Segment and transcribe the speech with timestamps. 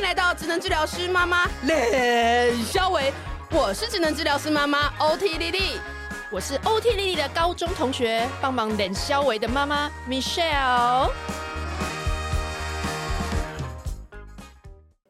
[0.00, 1.44] 迎来到职能治疗师妈妈。
[1.64, 3.12] 冷肖维，
[3.50, 5.78] 我是职能治疗师妈妈 OT 丽丽，
[6.32, 11.10] 我是 OT 丽丽的高中同学，帮忙冷肖维的妈妈 Michelle。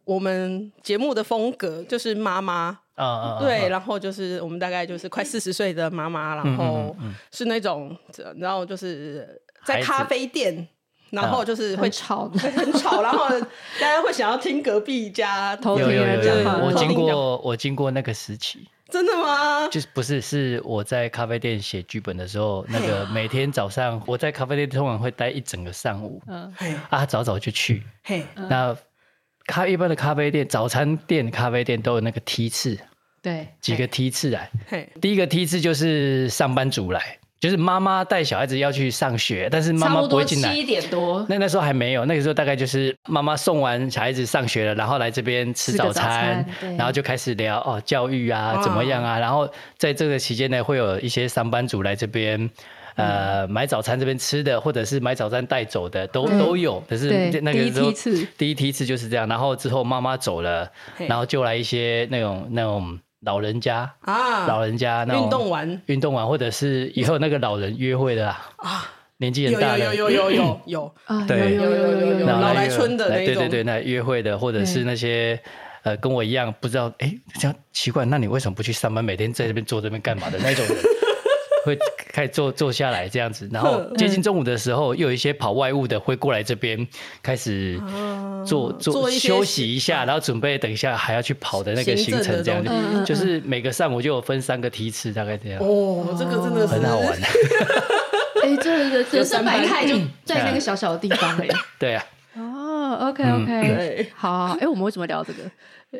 [0.05, 6.96] 我们节目的风格就是妈妈，啊对，然后就是我们大概就是快四十岁的妈妈，然后
[7.30, 7.96] 是那种，
[8.38, 10.66] 然后就是在咖啡店，
[11.11, 13.29] 然后就是会吵，很吵，然后
[13.81, 16.59] 大家会想要听隔壁家偷听人讲话。
[16.59, 19.68] 我经过，我经过那个时期，真的吗？
[19.68, 26.53] 就是不是是我在咖啡店写剧本的时候，那个每天早上我在咖啡店通常会待一整个上午，嗯，
[26.89, 28.77] 啊，早早就去，嘿，那。
[29.46, 32.79] 咖一般的咖啡店、早餐店、咖啡店都有那个梯次，
[33.20, 34.48] 对，几个梯次来。
[35.01, 40.55] 第一个梯次就是上班族来，就是妈妈带小孩子要去上学，但是妈妈不会进来。
[40.55, 52.48] 七点多，那那时候还没有，那个时候大概就是妈妈送完小孩子上学了，然后来这边吃早餐，早餐然后就开始聊哦教育啊怎么样啊，然后在这个期间呢，会有一些上班族来这边。
[52.97, 56.83] 呃，买早餐这边吃的，或者是买早餐带走的，都都有。
[56.87, 59.27] 可是那个时候第一梯次，第一梯次就是这样。
[59.27, 65.83] 然后之后妈妈走了，然后就来一些那种那种老人家啊，老人家那运动完。
[65.87, 69.95] 运动完，或者是以后那个老人约会的啊，年纪很大的。
[69.95, 75.39] 有有有有有有啊， 对，有有有有有老来春的那种，对对对，那约会的，或者是那些
[75.83, 80.77] 呃跟我一样不知道哎，这样奇怪，那你为什么不去上班，每天在这边坐这边干嘛的那种人？
[81.64, 81.78] 会
[82.12, 86.86] 开始坐坐下来这样子，然后接近中午的时候，又有一些跑外务的会过来这边
[87.22, 87.80] 开始
[88.47, 95.61] 坐坐休息一下，然后准备等一下还要去跑的那个行程，这样子，就是每个上午就有分三个梯次，大概这样。
[95.62, 97.12] 哦，这个真的是很好玩。
[98.42, 101.47] 哎，这个人生百态就在那个小小的地方哎。
[101.78, 102.05] 对啊。
[102.34, 104.56] 哦，OK OK，好。
[104.61, 105.42] 哎，我们为什么聊这个？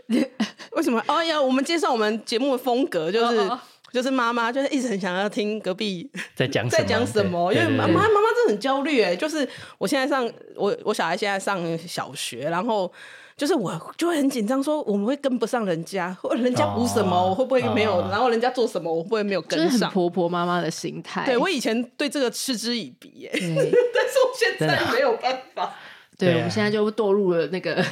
[0.73, 1.03] 为什么？
[1.07, 3.51] 哦呀，我们介绍我们节目的风格就是。
[3.93, 9.17] 就是妈妈，就是一直很想要听隔壁在 讲在讲什么，因为妈妈妈妈真的很焦虑哎。
[9.17, 12.91] 就是我现在上我我小孩现在上小学，然后
[13.37, 18.01] 就是我就会很紧张，说我们会跟不上人家，或人家补什么，我会不会没有？
[18.11, 19.91] 然后人家做什么，我会不会没有跟上？
[19.91, 21.25] 婆婆妈妈的心态。
[21.25, 25.75] 对，我以前对这个嗤之以鼻哎， 但是我现在没有办法。
[26.17, 27.83] 对，我们现在就堕入了那个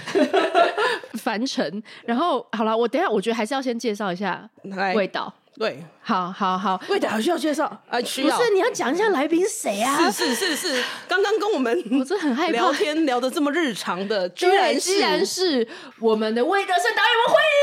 [1.19, 1.83] 凡尘。
[2.05, 4.49] 然后好了，我等下我觉得还是要先介绍一下
[4.95, 5.33] 味道。
[5.59, 7.65] 对，好好好，味道还需要介绍？
[7.89, 8.01] 啊？
[8.03, 8.39] 需要？
[8.39, 10.09] 不是，你要讲一下来宾是谁啊？
[10.09, 12.53] 是是是是，刚刚跟我们我真的很害怕。
[12.53, 15.67] 聊天聊的这么日常的，居然居然是
[15.99, 17.59] 我们的魏德圣导演，我们欢迎。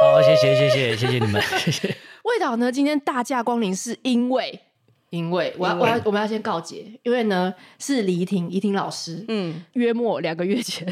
[0.00, 1.94] 好，谢谢谢谢谢谢你们，谢谢。
[2.22, 4.58] 魏导呢，今天大驾光临是因为，
[5.10, 10.90] 因为我要我要我们要先告捷，因为呢是李怡婷怡婷老师，嗯，约莫两个月前。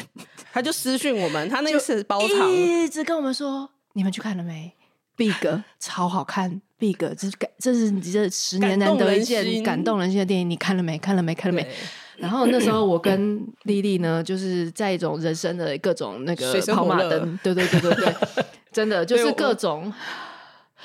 [0.53, 4.75] 他就私讯我们，他那个是包场，一直跟我们说，你们去看了没
[5.19, 5.35] ？Big
[5.79, 10.97] 超好看，Big 这是感，这是你这十年难得一见感动人心的电影，你看了没？
[10.97, 11.35] 看了没？
[11.35, 11.69] 看了没？
[12.17, 18.15] 然后那时候我跟丽丽呢，就是在一种人生的各种那个跑马灯，对对对对对，
[18.73, 19.93] 真的 就是各种。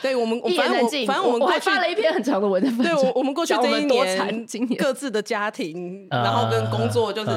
[0.03, 2.77] 对我们，反正我反正我们过去发了一篇很长的文章。
[2.77, 4.45] 对，我我们过去这一年，
[4.77, 7.31] 各自的家庭，然后跟工作，就是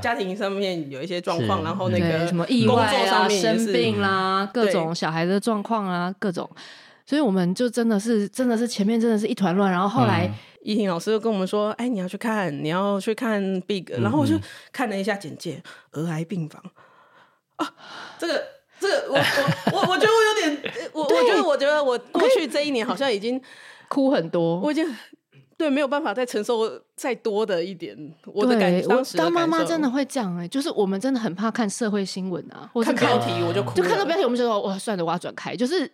[0.00, 6.48] 家庭上面有一些状况，然后那个什么意外啊、生病啦，各种小孩的状况啊，各种，
[7.04, 10.32] 所以我们就真的是真的是前面真的是一团乱，然后后来
[10.62, 14.38] 依婷老师就跟我们说：“哎，你要去看，你要去看 Big。”然后我就
[14.72, 16.62] 看了一下简介，儿癌病房
[17.56, 17.74] 啊，
[18.16, 18.51] 这个。
[19.18, 23.40] 这个我我我我觉得我有点， 我我觉得我觉得我过去这一年好像已经
[23.88, 24.86] 哭很多，我已经
[25.56, 28.86] 对没有办法再承受再多的一点我的感觉。
[28.88, 35.88] 当时当妈妈真的会这样哎，就是我们真的很怕看社会新闻啊，或看标题我就哭，就看到标题我们就说哇算了，我要转开，就是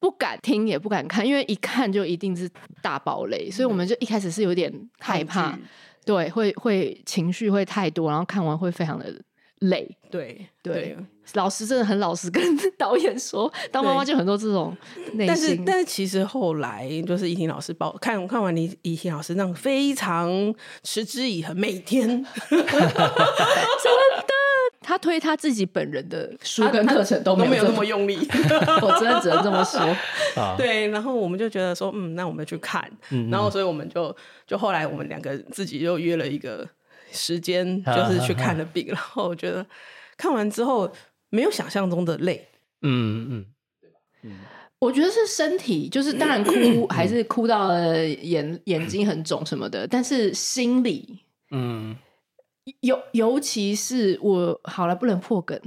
[0.00, 2.50] 不敢听也不敢看，因为一看就一定是
[2.82, 5.56] 大爆雷，所以我们就一开始是有点害怕，
[6.04, 9.12] 对，会会情绪会太多，然后看完会非常的
[9.60, 10.74] 累，对对。
[10.74, 10.96] 对。
[11.34, 12.42] 老师真的很老实，跟
[12.78, 14.74] 导演说， 当妈妈就很多这种
[15.12, 15.26] 内心。
[15.26, 20.30] 但是，但是其实后来就是怡婷老师报看看完你怡婷老师那种非常
[20.82, 22.08] 持之以恒，每天。
[22.08, 22.64] 真的，
[24.80, 28.16] 他推他自己本人的书跟课程都没有，都没有那么用力，
[28.80, 29.78] 我真的只能这么说。
[30.56, 34.16] 对，然后我们就觉得说，嗯，那我们去看，嗯、然后所以我们就
[34.46, 36.66] 就后来我们两个自己又约了一个
[37.12, 39.66] 时间，就是去看了 Big，然后我觉得
[40.16, 40.90] 看完之后。
[41.30, 42.48] 没有想象中的累，
[42.80, 43.46] 嗯嗯，
[43.82, 43.96] 对吧？
[44.22, 44.38] 嗯，
[44.78, 51.18] 我觉得是身体，就是当然哭还是哭到了眼眼睛很肿什么的，但是心里，
[51.50, 51.94] 嗯，
[52.80, 55.60] 尤尤其是我好了不能破梗，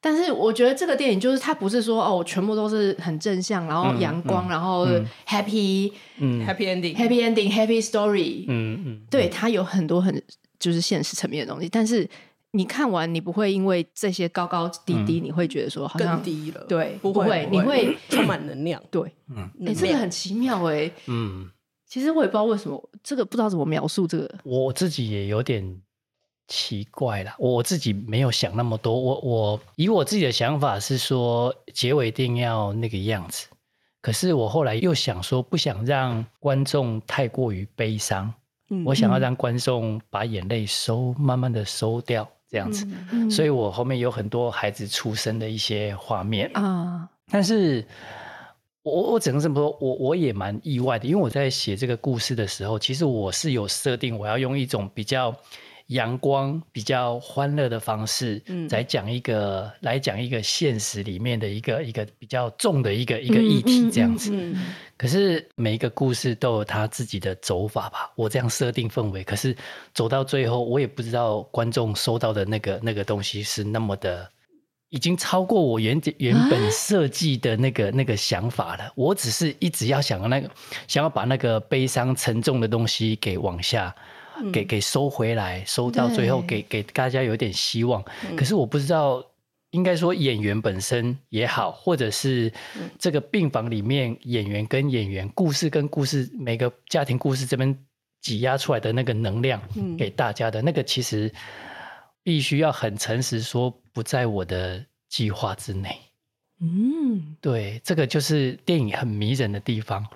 [0.00, 4.88] 但是我觉得这个电影就是它不是说哦，全部都是很正向，然后阳光，然后
[5.24, 10.20] happy，嗯，happy ending，happy ending，happy story，嗯嗯，对，它有很多很
[10.60, 12.08] 就是现实层面的东西，但是
[12.52, 21.50] 你看完你不会因为这些高高低低，你会觉得说好像更低了，对，不会，你会充满能量，对，嗯，哎，这个很奇妙哎，嗯，
[21.88, 25.80] 其实我也不知道为什么，这个不知道怎么描述这个，我自己也有点。
[26.52, 29.00] 奇怪了，我自己没有想那么多。
[29.00, 33.46] 我我以我自己的想法是说，结尾一定要那个样子。
[34.02, 38.34] 可是我后来又想说，不想让观众太过于悲伤。
[38.70, 42.86] 嗯，我想要让观众把眼泪收，慢慢的收掉，这样子。
[43.12, 47.08] 嗯，所以我后面有很多孩子出生的一些画面啊。
[47.30, 47.86] 但是
[48.82, 55.34] 我我只能这么说，我我也蛮意外的，因为我在写这个故事的时候，其实我是有设定，我要用一种比较。
[55.90, 64.30] 阳光比较欢乐的方式，嗯，来讲一个来讲一个现实里面的一个一个比较重的一个一个议题这样子。
[64.32, 69.56] 嗯嗯嗯、可是每一个故事都有他自己的走法吧，我这样设定氛围，可是
[69.92, 74.30] 走到最后，我也不知道观众收到的那个那个东西是那么的，
[74.90, 78.92] 已经超过我原原本设计的那个、啊、那个想法了。
[78.94, 80.48] 我只是一直要想要那个
[80.86, 83.92] 想要把那个悲伤沉重的东西给往下。
[84.52, 88.02] 给给收回来，收到最后给给大家有点希望。
[88.36, 89.24] 可是我不知道，
[89.70, 92.52] 应该说演员本身也好，或者是
[92.98, 97.78] 这个病房里面演员跟演员、故事跟故事，每个家庭故事这边
[98.20, 99.60] 挤压出来的那个能量，
[99.96, 101.32] 给大家的那个，其实
[102.22, 105.96] 必须要很诚实说，不在我的计划之内。
[106.62, 110.06] 嗯，对，这个就是电影很迷人的地方，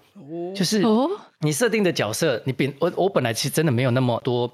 [0.55, 0.83] 就是
[1.45, 4.51] 你设定的角色，你本我我本来其实真的没有那么多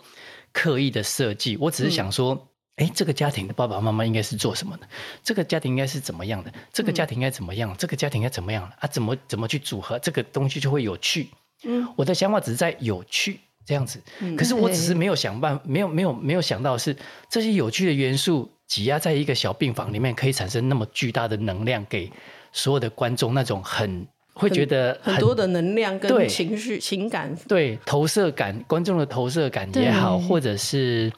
[0.53, 4.89] 刻意的设计，我只是想说，哎，这个家庭的爸爸妈妈应该是做什么的？
[5.23, 6.53] 这个家庭应该是怎么样的？
[6.73, 7.75] 这个家庭应该怎么样？
[7.79, 8.87] 这个家庭应该怎么样啊？
[8.89, 11.29] 怎么怎么去组合这个东西就会有趣？
[11.63, 14.03] 嗯，我的想法只是在有趣这样子，
[14.37, 16.97] 可是我只是没有想办，没有没有没有想到是
[17.31, 18.51] 这些有趣的元素。
[18.71, 22.09] 挤压在一个小病房里面，可以产生那么巨大的能量，给
[22.53, 31.13] 所有的观众那种很会觉得很，很多的能量跟情绪、情感，对投射感，观众的投射感也好，或者是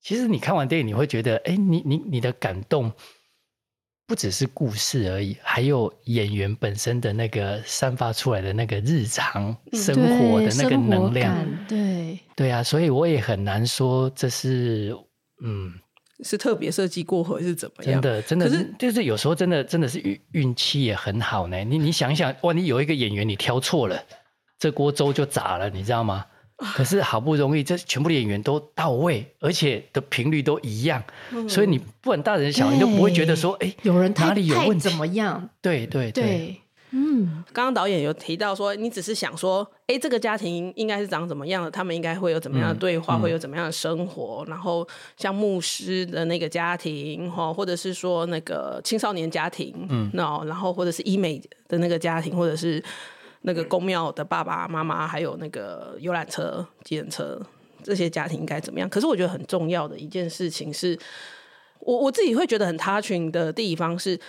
[0.00, 2.92] 其实你看完电影，你会觉得，哎，你你你的感动
[4.06, 11.34] 不只是故事而已，还有演员本身的那个散发出来的那个日常生活的那个能量，
[11.68, 14.96] 对对啊，所以我也很难说这是
[15.44, 15.72] 嗯。
[16.22, 18.00] 是特别设计过，或者是怎么样？
[18.00, 21.62] 真的，真的就是有时候真的真的是运运气也很好呢。
[21.64, 24.02] 你你想一想，哇，你有一个演员你挑错了，
[24.58, 26.24] 这锅粥就砸了，你知道吗？
[26.56, 31.02] 可是好不容易，这全部的演员都到位，而且的频率都一样，
[31.32, 35.50] 嗯、所以你不管大人小孩，你都不会觉得说，哎对，有人哪里有问题怎么样？
[35.60, 36.24] 对对对。
[36.24, 36.61] 对
[36.94, 41.70] 嗯，刚刚导演有提到说，你只是想说，哎，这个家庭应该是长怎么样的？
[41.70, 44.44] 他们应该会有怎么样的对话，嗯、会有怎么样的生活？
[44.46, 44.86] 嗯、然后
[45.16, 52.82] 像牧师的那个家庭，哈，或者是说那个青少年家庭，嗯，那然后或者是医美的那个家庭，或者是
[53.40, 57.40] 那个公庙的爸爸妈妈，还有那个游览车、计程车
[57.82, 58.86] 这些家庭应该怎么样？
[58.86, 60.98] 可是我觉得很重要的一件事情是，
[61.80, 64.20] 我我自己会觉得很 touching 的地方是。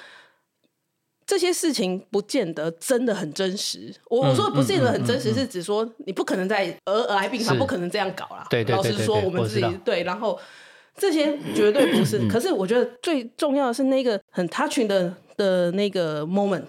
[1.25, 3.93] 这些事情不见得真的很真实。
[4.09, 8.45] 我我说的不见得很真实，是指说你不可能在儿儿癌病房不可能这样搞啦。
[8.49, 10.37] 对对对，老实说，我们自己对，然后
[10.97, 12.27] 这些绝对不是。
[12.27, 16.63] 可是我觉得最重要的是那个很 touching 的的那个 moment，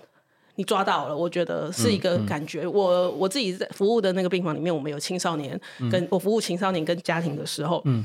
[0.55, 2.67] 你抓到了，我觉得是一个感觉。
[2.67, 8.05] 我我自己在服务的那个病房里面，我们有青少年，跟我服务青少年跟家庭的时候，嗯，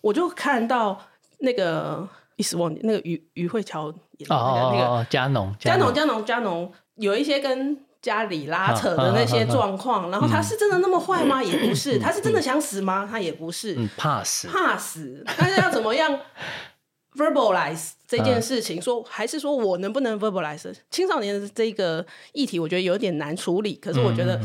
[0.00, 1.00] 我就看到
[1.38, 2.08] 那个。
[2.36, 3.86] 一时忘记那个余余慧乔
[4.18, 11.42] 演的那个那个加农加农加农加农有一些跟家里拉扯的那些状况，然后他是真的那么坏吗？
[11.42, 13.08] 也不是， 他是真的想死吗？
[13.10, 16.20] 他也不是，怕死怕死，但是要怎么样
[17.16, 18.80] verbalize 这件事情？
[18.80, 22.60] 说还是说我能不能 verbalize 青少年的这个议题？
[22.60, 24.40] 我觉得有点难处理，可是我觉得。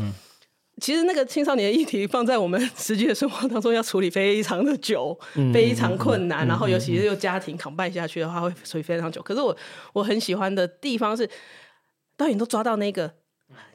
[0.80, 6.46] 其实那个青少年的议题放在我们实际的生活当中要处理非常的久，嗯、非常困难。
[6.46, 9.22] 嗯、然后尤其是又家庭扛办下去的话，会处理非常久。
[9.22, 9.56] 可是我
[9.92, 11.28] 我很喜欢的地方是，
[12.16, 13.12] 导演都抓到那个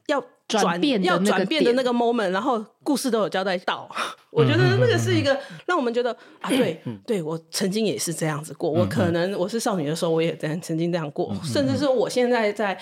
[0.08, 3.90] 要转变要转变的那个 moment，然后故事都有交代到。
[4.32, 6.12] 我觉得那个是一个让我们觉得
[6.42, 8.70] 啊，对对，我曾经也是这样子过。
[8.70, 11.34] 我可能我是少女的时候，我也这样曾经这样过。
[11.44, 12.78] 甚至是我现在在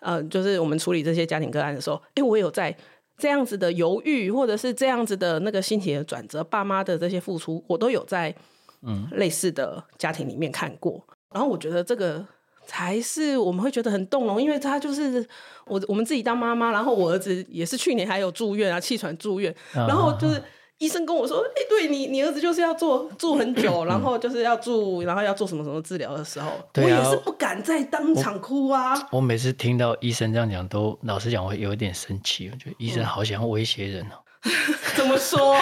[0.00, 2.74] 呃，就是我们处理这些家庭个案的时候，哎，我有在。
[3.18, 8.34] 这样子的犹豫，或者是这样子的那个心情的转折，爸妈的这些付出，我都有在
[8.82, 11.04] 嗯类似的家庭里面看过。
[11.32, 12.24] 然后我觉得这个
[12.66, 15.26] 才是我们会觉得很动容，因为他就是
[15.66, 20.42] 我我们自己当妈妈，然后我儿子也是去年还有住院啊，气喘住院，然后就是。
[20.78, 28.94] 医生跟我说：“哎、欸，对你，你儿子就是要做住很久，然后就是要住，然后要做什么什么治疗的时候，我也是不敢再当场哭啊。
[29.10, 32.48] 我”我每次听到医生这样讲，都老实讲，我会有一点生气。
[32.52, 34.14] 我觉得医生好想要威胁人哦。
[34.94, 35.56] 怎么说？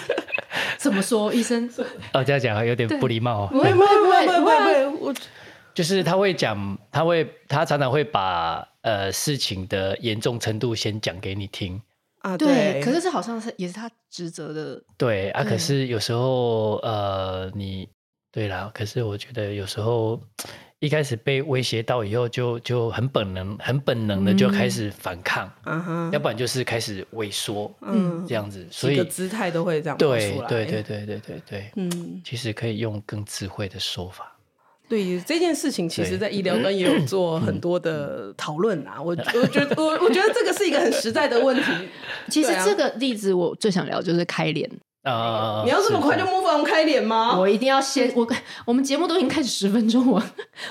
[0.78, 1.32] 怎么说？
[1.34, 1.68] 医生？
[2.14, 3.48] 哦，这样讲有点不礼貌哦。
[3.52, 5.14] 不会，不会，不会，不会，我
[5.74, 11.78] 就是他会讲，他会，他常常会把呃事情的严重程度先讲给你听。
[12.20, 14.82] 啊，对，对，可是这好像是也是他职责的。
[14.96, 17.88] 对啊，可是有时候呃，你
[18.32, 20.20] 对啦，可是我觉得有时候
[20.80, 34.32] 一开始被威胁到以后就，就就很本能、很本能的就开始反抗，嗯哼，要不然就是开始萎缩，嗯，这样子，所以个姿态都会这样对，对，对，对，对，对，对，嗯，其实可以用更智慧的说法。
[34.88, 38.94] 对于这件事情，其实，在医疗端也有做很多的讨论啊。
[38.98, 41.62] 我我觉得，我我觉得这个是一个很实在的问题。
[42.30, 44.68] 其实这个例子，我最想聊就是开脸
[45.02, 45.62] 啊。
[45.64, 47.38] 你要这么快就 move on 开脸吗？
[47.38, 48.26] 我一定要先我
[48.64, 50.22] 我们节目都已经开始十分钟，我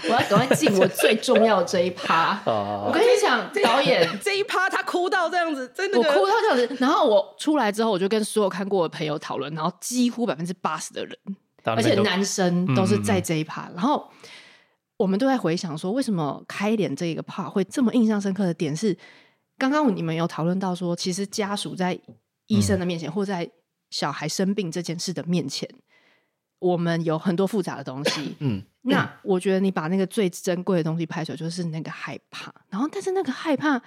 [0.06, 2.42] 我要赶快进我最重要的这一趴。
[2.46, 6.76] 我跟你讲，导演 这一趴他哭到这样子，真的我哭到这样子。
[6.80, 11.16] 然后我出来之后，我就跟所有看过的朋友讨论，然后几乎百分之八十的人。
[11.76, 14.10] 而且男生都是在这一趴，嗯嗯嗯，然后
[14.98, 18.98] 我们都在回想说，为什么开脸这一个 part 会这么印象深刻的点是，
[19.58, 22.00] 刚刚你们有讨论到说，其实家属在
[22.48, 23.50] 医生的面前，嗯、或在
[23.90, 25.70] 小孩生病这件事的面前，
[26.60, 28.36] 我们有很多复杂的东西。
[28.40, 32.54] 嗯，那我觉得你把那个最珍贵的东西拍出来，就是那个害怕。
[32.70, 33.82] 然后，但是那个害怕，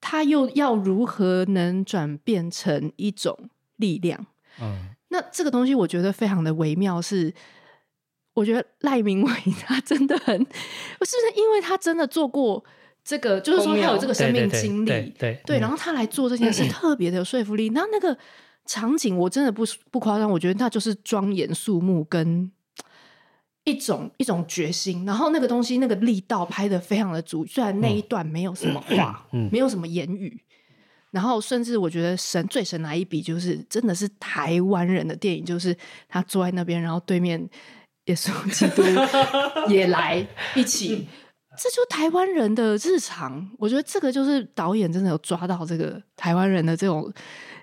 [0.00, 4.26] 他又要如何能转变成一种力量？
[4.60, 4.94] 嗯。
[5.08, 7.32] 那这个东西我觉得非常的微妙，是
[8.34, 9.32] 我觉得赖明伟
[9.64, 12.62] 他真的很，是不是因为他真的做过
[13.02, 14.88] 这个，就是说他有这个生命经历，
[15.18, 17.70] 对，对，然后他来做这件事 特别的有说服力。
[17.70, 18.16] 那那个
[18.66, 22.52] 场景我真的不不夸张，我觉得那就是庄严肃穆跟
[23.64, 30.42] 一种一种决心，然后那个东西那个力道拍的非常的足，虽然那一段没有什么话，没有什么言语。
[31.10, 35.76] 然后，甚至我觉得神最神来一笔，就是真的是台湾人的电影，就是
[36.08, 37.40] 他坐在那边，然后对面
[38.04, 38.82] 耶稣基督
[39.72, 41.08] 也来一起，
[41.56, 43.50] 这就台湾人的日常。
[43.58, 47.12] 我觉得这个就是导演真的有抓到这个台湾人的这种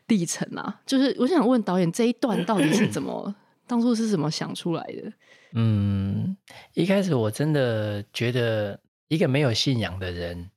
[0.07, 0.81] 历程啊。
[0.85, 3.33] 就是我想问导演，这一段到底是怎么
[3.67, 5.13] 当初是怎么想出来的？
[5.53, 6.35] 嗯，
[6.73, 10.49] 一开始我真的觉得，一个没有信仰的人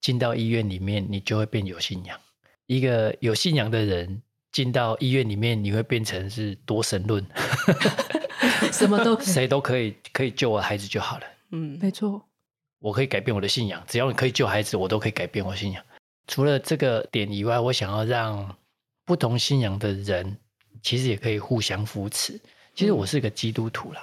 [0.00, 2.18] 进到医院里面，你就会变有信仰。
[2.66, 7.24] 一个有信仰的人进到医院里面，你会变成是多神论
[8.72, 11.24] 什么都可以，谁都可以可以救我孩子就好了。
[11.50, 12.22] 嗯，没错，
[12.80, 15.84] 我可以改变我的信仰，只要你可以救孩子，我都可以改变我信仰。
[16.26, 18.56] 除了这个点以外，我想要让
[19.04, 20.36] 不同信仰的人
[20.82, 22.40] 其实也可以互相扶持。
[22.74, 24.00] 其实我是个基督徒了，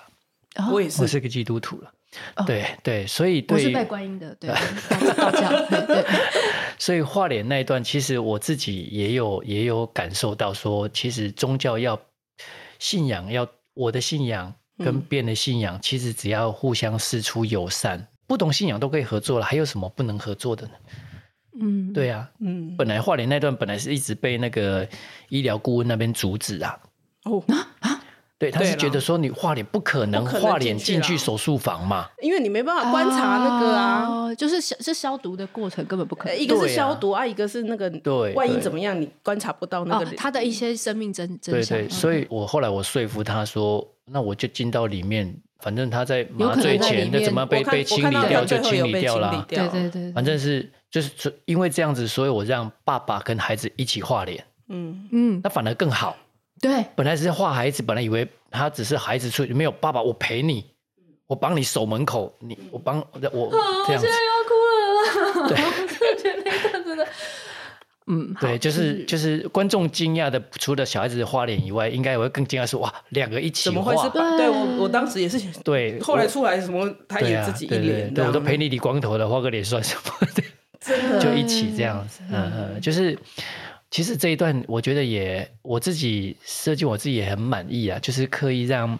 [0.55, 1.91] 嗯，我也是，我是个基督徒了。
[2.35, 4.49] 哦、对对，所以对我是拜观音的，对，
[5.15, 6.05] 道教，对。
[6.77, 11.99] 所以画脸那一段，其实我自己也有也有感受到说，说其实宗教要
[12.79, 20.73] 信仰要我的信仰跟别人的信仰，嗯、其实只要互相释出友善，不同信仰都可以合作了，还有什么不能合作的呢？
[21.61, 24.87] 嗯，对啊，嗯，本来画脸那段本来是一直被那个
[25.29, 26.79] 医疗顾问那边阻止啊。
[27.25, 27.67] 哦啊。
[28.41, 36.35] 对，他是觉得说你画脸不可能画脸进去手术房嘛，因为你没办法观察那个啊，哦、就是消是消毒的过程根本不可能。
[36.35, 41.77] 一个是消毒啊，一个是那个对，万一怎么样，你观察不到那个、哦、他的一些生命真真相。
[41.77, 55.07] 对对，所以我后来我说服他说，那我就进到里面，反正他在麻醉前那怎么被被清理掉就清理掉了，对对对，反正是就是因为这样子，所以我让爸爸跟孩子一起画脸，嗯。
[55.11, 56.17] 嗯，那反而更好。
[56.61, 60.63] 对，本来只是画孩子，本来以为他只是孩子出去，没有爸爸，我陪你，
[61.25, 63.51] 我帮你守门口，你我帮我，我
[63.87, 64.05] 这样子。
[64.05, 64.53] 我现在要哭
[65.41, 65.49] 了。
[65.49, 67.07] 对，我觉得那个真的，
[68.05, 73.73] 嗯，对，就是就是观众惊讶的，除了小孩子的画脸以外，应该也会更惊讶是哇，两个一起画。
[73.73, 74.09] 怎么会是？
[74.37, 80.27] 对我我当时也是对，后来出来什么，他也自己一脸，对，对我都陪你理光头了，画个脸算什么？
[80.79, 83.17] 真的， 就一起这样子，嗯嗯，就是。
[83.91, 88.97] 其实这一段我觉得也我自己设计，我自己也很满意啊，就是刻意让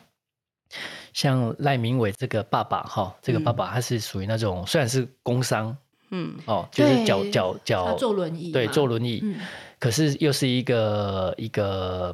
[1.13, 5.75] 像赖明伟这个爸爸哈，这个爸爸他是属于那种虽然是工伤，
[6.09, 9.23] 嗯哦，就是脚脚脚坐轮椅，对，坐轮椅，
[9.79, 12.13] 可是又是一个一个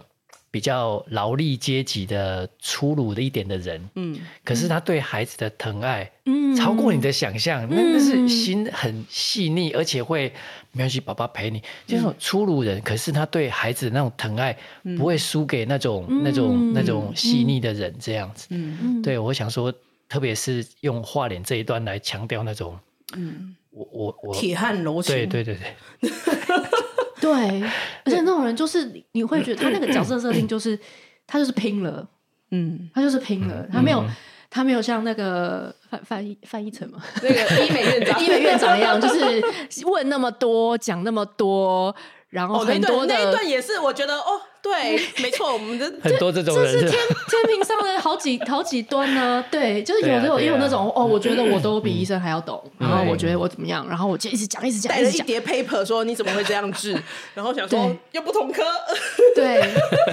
[0.49, 10.31] 比较劳力阶级的粗鲁的一点的人，嗯，可是他对孩子的疼爱，嗯，超过你的想象，嗯、那那是心很细腻，而且会
[10.71, 14.57] 没关系，爸爸陪你，就是粗鲁人，可是他对孩子的那种疼爱，
[14.97, 18.77] 不会输给那种、嗯、那种那种细腻的人这样子，嗯。
[18.81, 19.73] 嗯，对，我想说，
[20.07, 22.79] 特别是用画脸这一段来强调那种，
[23.15, 25.57] 嗯，我我我铁汉柔情，对对对
[26.01, 26.09] 对。
[27.19, 27.61] 对，
[28.03, 30.77] 而且那种人就是你会觉得他那个角色设定就是
[31.25, 32.07] 他就是拼了，
[32.51, 34.03] 嗯，他就是拼了，他没有
[34.49, 41.95] 他没有像那个翻翻译翻译成嘛，那个医美院长医美院长一样，就是问那么多，讲那么多，
[42.29, 44.41] 然后很多的那一段也是我觉得哦。
[44.59, 49.41] 对， 没错，我们的 很多这种人，这是天天平上的好几好几端呢。
[49.49, 57.01] 对，就是有的有也有那种哦，我觉得我都比医生还要懂，然后我觉得我怎么样，然后我就一直讲一直讲，带了一叠 paper 说你怎么会这样治，
[57.33, 58.61] 然后想说又不同科，
[59.35, 59.61] 对，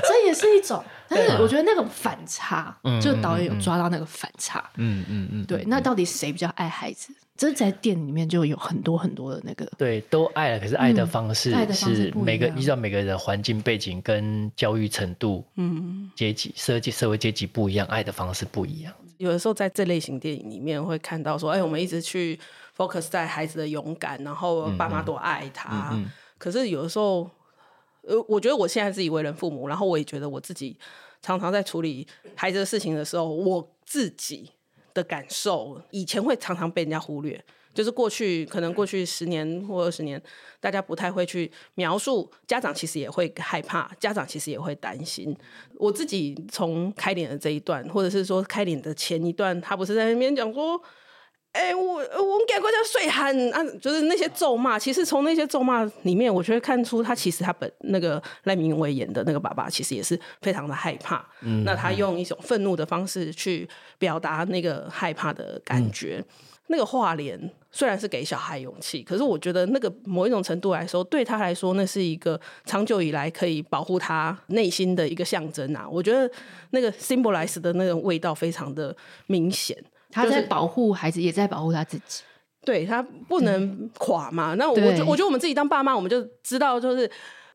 [0.06, 0.84] 这也是一种。
[1.08, 4.62] 但是我觉得那种反差，就导演有抓到那个反差。
[4.76, 7.08] 嗯嗯嗯，对，那到底谁比较爱孩子？
[7.36, 18.94] 这在店里面就有很多很多的那个，对，都爱了，可是爱的方式是每个依照每个人的环境背景跟教育程度、嗯，阶级、社会社会阶级不一样，爱的方式不一样。
[19.18, 22.38] 有的时候在这类型电影里面会看到说，哎，我们一直去
[22.76, 25.90] focus 在孩子的勇敢，然后爸妈多爱他。
[25.92, 27.28] 嗯嗯、可是有的时候，
[28.02, 30.76] 呃，我觉得我现在自己为人父母，然后我也觉得我自己
[31.20, 34.50] 常常在处理孩子的事情的时候，我自己。
[34.94, 40.22] 的感受，以前会常常被人家忽略，就是过去可能过去十年或二十年，
[40.60, 45.36] 大家不太会去描述，家长其实也会害怕，家长其实也会担心。
[45.76, 50.80] 我自己从开脸的这一段，或者是说开脸的前一段，他不是在那边讲说。
[51.54, 53.64] 哎、欸，我我们赶快叫睡喊啊！
[53.80, 61.24] 就是那些咒骂，其实从那些咒骂里面，我觉得看出他其实他本那个赖明伟演的那个爸爸，其实也是非常的害怕。
[61.42, 63.68] 嗯，那他用一种愤怒的方式去
[63.98, 66.16] 表达那个害怕的感觉。
[66.18, 66.34] 嗯、
[66.66, 67.38] 那个画脸
[67.70, 75.88] 虽然是给小孩勇气，可是我觉得那个某一种程度来说，对他来说，那是一个长久以来可以保护他内心的一个象征啊！
[75.88, 76.28] 我觉得
[76.70, 78.96] 那个 symbolize 的那种味道非常的
[79.28, 79.76] 明显。
[80.14, 82.22] 他在保护孩子，也在保护他自己。
[82.64, 84.54] 对，他不能垮嘛。
[84.54, 87.10] 那我就我觉得我们自己当爸妈，我们就知道，就是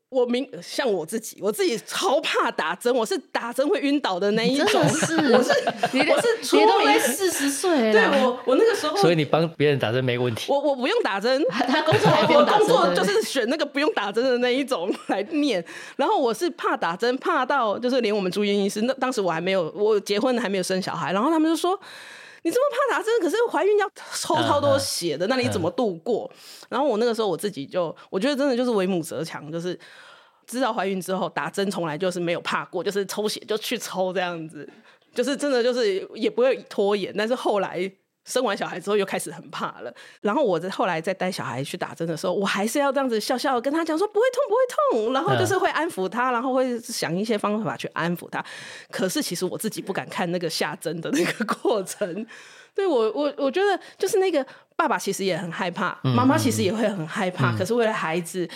[0.10, 4.88] 我明像我自己，我自己超怕打针，我是打针会晕倒的那一种。
[4.88, 10.46] 是， 我是我是你都快四十岁了，对我我那个时候，所以你帮别人打针没问题。
[10.52, 15.64] 我我不用打针， 他工作还不用打针，工作就是选那个不用打针的那一种来念。
[15.96, 21.80] 然后我是怕打针，怕到就是连我们住院医师，那当时我还没有我结婚还没有生小孩，然后他们就说。
[22.44, 26.30] 你这么怕打针，可是怀孕要抽超多血的，那你怎么度过？
[26.70, 29.78] 然后我那个时候我自己就，我觉得真的就是为母则强，就是
[30.46, 34.70] 知道怀孕之后打针从来就是没有怕过，就是抽血就去抽这样子，
[35.14, 37.14] 就是真的就是也不会拖延。
[37.18, 37.92] 但是后来。
[38.26, 48.44] 生完小孩之后又开始很怕了，然后我在后来在带小孩去打针的时候，我还是要这样子笑笑的跟他讲说不会痛不会痛，然后就是会安抚他，然后会想一些方法去安抚他。
[48.92, 52.26] 可是其实我自己不敢看那个下针的那个过程，
[52.76, 58.48] 对我我我觉得就是那个爸爸其实也很害怕，妈妈其实也会很害怕，可是为了孩子，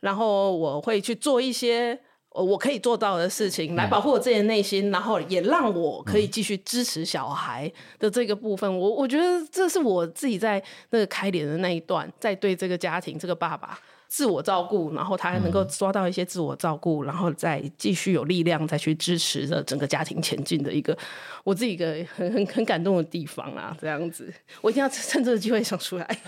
[0.00, 2.00] 然后我会去做一些。
[2.34, 8.78] 我可以做到的事情，来保护我自己的内心，然后也让我可以继续支持小孩的这个部分。
[8.78, 20.96] 我我觉得这是我自己在那个开脸的那一段，在对这个家庭、这个爸爸自我照顾，然后他还能够抓到一些自我照顾，然后再继续有力量再去支持着整个家庭前进的一个
[21.44, 23.76] 我自己一个很很很感动的地方啊！
[23.78, 26.18] 这样子，我一定要趁这个机会想出来。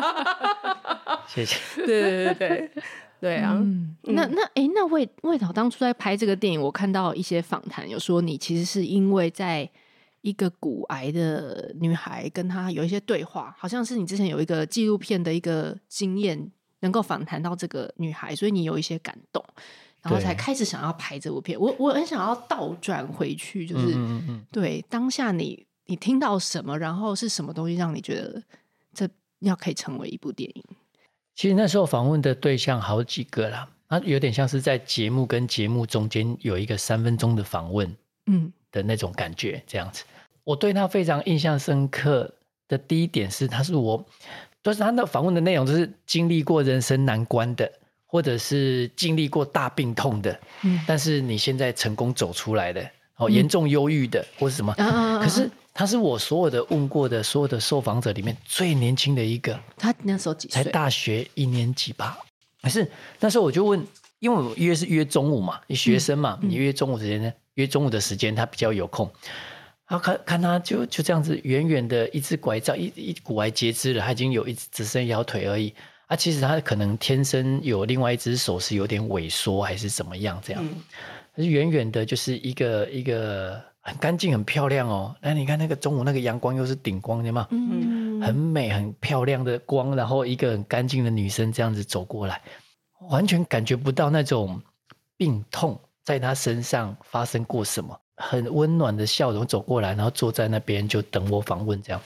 [1.26, 1.56] 谢谢。
[1.76, 2.70] 对对对对。
[3.18, 9.68] 对啊，嗯、那那哎，那魏魏导当初在拍这个电影，我看到一些访谈，有说你其实是因为在
[10.22, 19.44] 一个骨癌的女孩跟她有一些对话，好像是你之前有一个纪录片的一个经验，能够访谈到这个女孩，所以你有一些感动，
[20.02, 21.58] 然后才开始想要拍这部片。
[21.58, 28.42] 我我很想要倒转回去，就是嗯嗯嗯对当下你你听到什么，然后是什么东西让你觉得
[28.92, 29.08] 这
[29.40, 30.64] 要可以成为一部电影？
[31.36, 37.96] 其实那时候访问的对象好几个啦，啊，有点像是在节目跟节目中间有一个三分钟的访问，
[38.26, 40.04] 嗯，的那种感觉，这样子。
[40.44, 42.30] 我对他非常印象深刻
[42.68, 44.04] 的第一点是，他是我，
[44.62, 47.70] 就是他那访问的内容，就是经历过人生难关的，
[48.06, 55.50] 或者是经历过大病痛的，嗯，但是你现在成功走出来的，哦，严重忧郁的，或是什么，可是。
[55.78, 59.60] 他是我所有的问过的所有的受访者里面最年轻的一个。
[59.76, 60.64] 他那时候几岁？
[60.64, 62.16] 才大学一年级吧。
[62.66, 63.80] 可是那时候我就问
[64.18, 69.08] 因为我约是约中午嘛，你学生嘛，嗯、你约中午时间呢，约中午的时间他比较有空。
[69.86, 75.72] 然后看看他就就这样子远远的一只拐杖，一一骨癌截肢了，他已经有一只只剩一条腿而已。
[76.08, 80.64] 啊，其实他可能天生有另外一只手是有点萎缩还是怎么样这样。
[80.64, 80.82] 嗯、
[81.36, 85.14] 可是远远的就是一个一个很干净很漂亮哦。
[85.22, 92.40] 那你看那个中午那个阳光又是顶光的嘛，嗯，很美很漂亮的光，然后一个很干净的女生这样子走过来，
[93.08, 94.60] 完全感觉不到那种
[95.16, 97.98] 病痛在她身上发生过什么。
[98.18, 101.82] 很温暖的笑容走过来，然后坐在那边就等我访问。
[101.82, 102.00] 这样，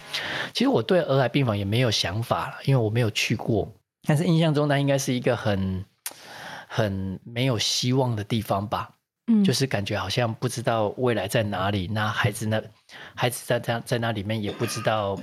[0.52, 3.72] 其实我对儿癌病房也没有想法了，因为我没有去过。
[4.02, 5.84] 但是印象中，那应该是一个很
[6.66, 8.90] 很没有希望的地方吧？
[9.28, 11.86] 嗯，就是感觉好像不知道未来在哪里。
[11.86, 12.60] 那孩子呢？
[13.14, 15.16] 孩子在在在那里面也不知道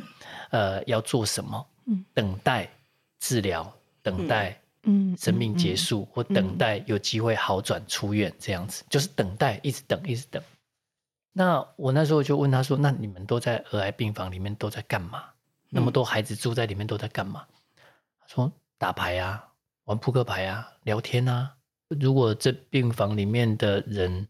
[0.49, 1.67] 呃要做什么。
[1.89, 2.69] 嗯，等待
[3.17, 10.43] 治疗，等待嗯生命结束，或等待有机会好转出院，这样子就是等待，一直等，一直等。
[11.31, 15.23] 那我那时候就问他说：“那你们都在儿癌病房里面都在干嘛？
[15.69, 17.45] 那么多孩子住在里面都在干嘛？”
[18.19, 19.47] 他说：“打牌啊，
[19.86, 21.53] 玩扑克牌啊，聊天啊。
[21.88, 24.27] 如果这病房里面的人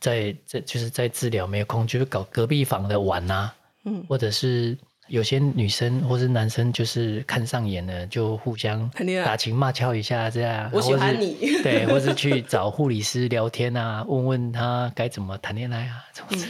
[0.00, 4.76] 在在就是在治疗没有空，就是搞隔壁房的玩啊，嗯，或者是。”
[5.08, 8.90] 有些女生或是男生就是看上眼了，就互相
[9.24, 10.68] 打情骂俏一下，这样。
[10.72, 11.36] 我喜欢你。
[11.62, 16.46] 对，或是去找护理师聊天啊，问问他该怎么谈恋爱啊，这样子。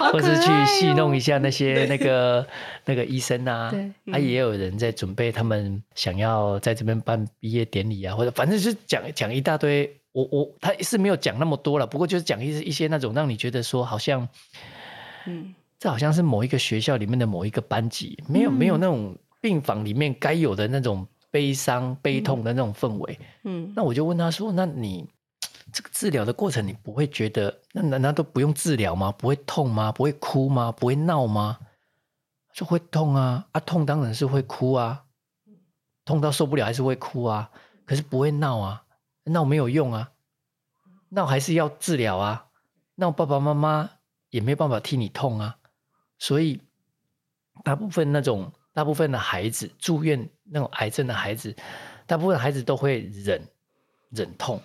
[0.12, 2.46] 或是去戏弄一下那些那个
[2.84, 3.70] 那个医生啊。
[3.70, 4.12] 对。
[4.12, 9.88] 啊，也有人在准备，他们想要在这边办毕业典礼啊，或者反正是讲讲一大堆。
[10.12, 14.28] 我我他是没有讲那么多了，不过就是讲一一些那种让你觉得说好像，
[15.26, 15.54] 嗯。
[15.80, 23.18] 这好像是某一个学校里面的某一个班级，没有没有那种病房里面该有的那种悲伤、悲痛的那种氛围。
[23.44, 25.08] 嗯，那我就问他说：“那你
[25.72, 29.10] 这个治疗的过程，你不会觉得那难道都不用治疗吗？
[29.10, 29.90] 不会痛吗？
[29.90, 30.70] 不会哭吗？
[30.70, 31.58] 不会闹吗？”
[32.52, 33.46] 就会痛啊！
[33.52, 35.04] 啊，痛当然是会哭啊，
[36.04, 37.50] 痛到受不了还是会哭啊。
[37.86, 38.82] 可是不会闹啊，
[39.24, 40.10] 闹没有用啊，
[41.08, 42.48] 闹还是要治疗啊。
[42.96, 43.88] 闹爸爸妈妈
[44.28, 45.56] 也没有办法替你痛啊。
[46.20, 46.60] 所以，
[47.64, 51.52] 大部分那种大部分的孩子住院那种癌症的孩子，
[52.06, 53.42] 大部分孩子都会忍
[54.10, 54.62] 忍痛，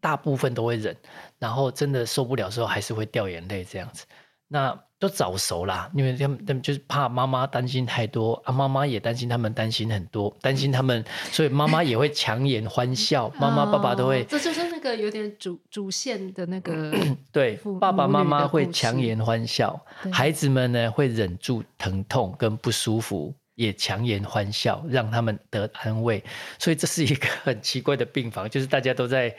[0.00, 0.96] 大部分都会忍，
[1.38, 4.06] 然后真的受不了的时候还是会掉眼泪这样子。
[4.46, 14.22] 那都早熟啦，因为他们他们就是怕妈妈担心太多啊，妈妈也担心他们担心很多，担心他们，所以妈妈也会强颜欢笑， 妈妈爸爸都会。
[14.26, 16.94] 这就是那个有点主主线的那个。
[17.32, 26.22] 对，爸爸妈妈会强颜欢笑，孩子们呢会忍住疼痛跟不舒服，也强颜欢笑，让他们得安慰。
[26.60, 29.34] 所以这是一个很奇怪的病房，就是大家都在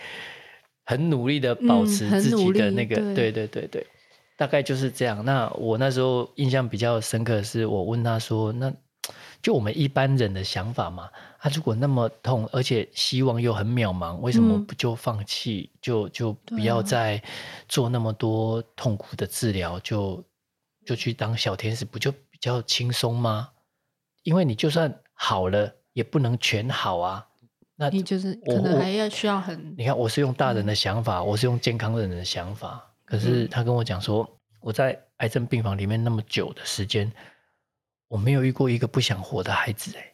[0.83, 3.87] 很努力的保持自己的那个，嗯、对对对对。
[4.37, 5.23] 大概就是这样。
[5.23, 8.73] 那我那时候印象比较深刻的是，我问他说：“那
[9.41, 11.09] 就我们一般人的想法嘛？
[11.39, 15.69] 他、啊、如果那么痛，而且希望又很渺茫，为什么不就放弃？
[15.73, 17.21] 嗯、就就不要再
[17.67, 20.23] 做那么多痛苦的治疗，就
[20.85, 23.49] 就去当小天使，不就比较轻松吗？
[24.23, 27.27] 因为你就算好了，也不能全好啊。
[27.75, 29.75] 那你就是可能还要需要很……
[29.77, 34.27] 你看，我是用大人的想法，嗯、我是用健康人的想法。”可是他跟我讲说，
[34.59, 37.11] 我在癌症病房里面那么久的时间，
[38.07, 39.95] 我没有遇过一个不想活的孩子。
[39.95, 40.13] 哎，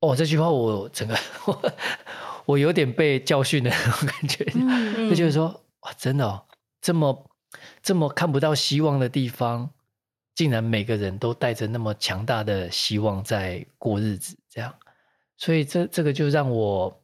[0.00, 1.72] 哦，这句话我整个 我，
[2.44, 4.44] 我有点被教训的那种感觉。
[4.56, 6.44] 嗯， 就是说，哇，真的哦，
[6.80, 7.30] 这么
[7.80, 9.70] 这么看不到希望的地方，
[10.34, 14.74] 竟然每个人都带着那么强大的希望在过日子，这样。
[15.36, 17.00] 所以这这个就让我。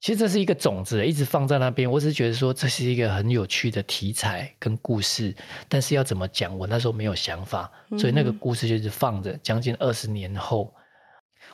[0.00, 1.90] 其实这是一个种子，一直放在那边。
[1.90, 5.34] 我只是觉得说，这是一个很有趣的题材跟故事，
[5.68, 9.36] 但是要怎么讲，我那时候没有想法，所以那个故事就一直放着。
[9.42, 10.72] 将近二十年后，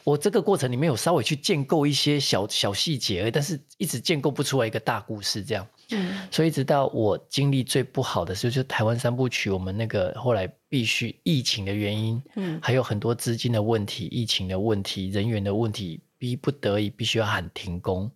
[0.04, 5.66] 我这个过程里面有稍微去建构一些小小细节但是一直建构不出来一个大故事这样。
[5.90, 18.10] 嗯，所以一直到我经历最不好的时候，就是台湾三部曲，我们那个后来必须疫情的原因，嗯，还有很多资金的问题、疫情的问题、人员的问题，逼不得已必须要喊停工。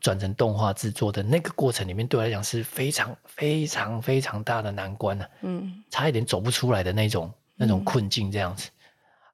[0.00, 5.30] 转成动画制作的那个过程里面，对我来讲是非常非常非常大的难关呢、啊。
[5.42, 8.70] 嗯，差一点走不出来的那种那种困境，这样子、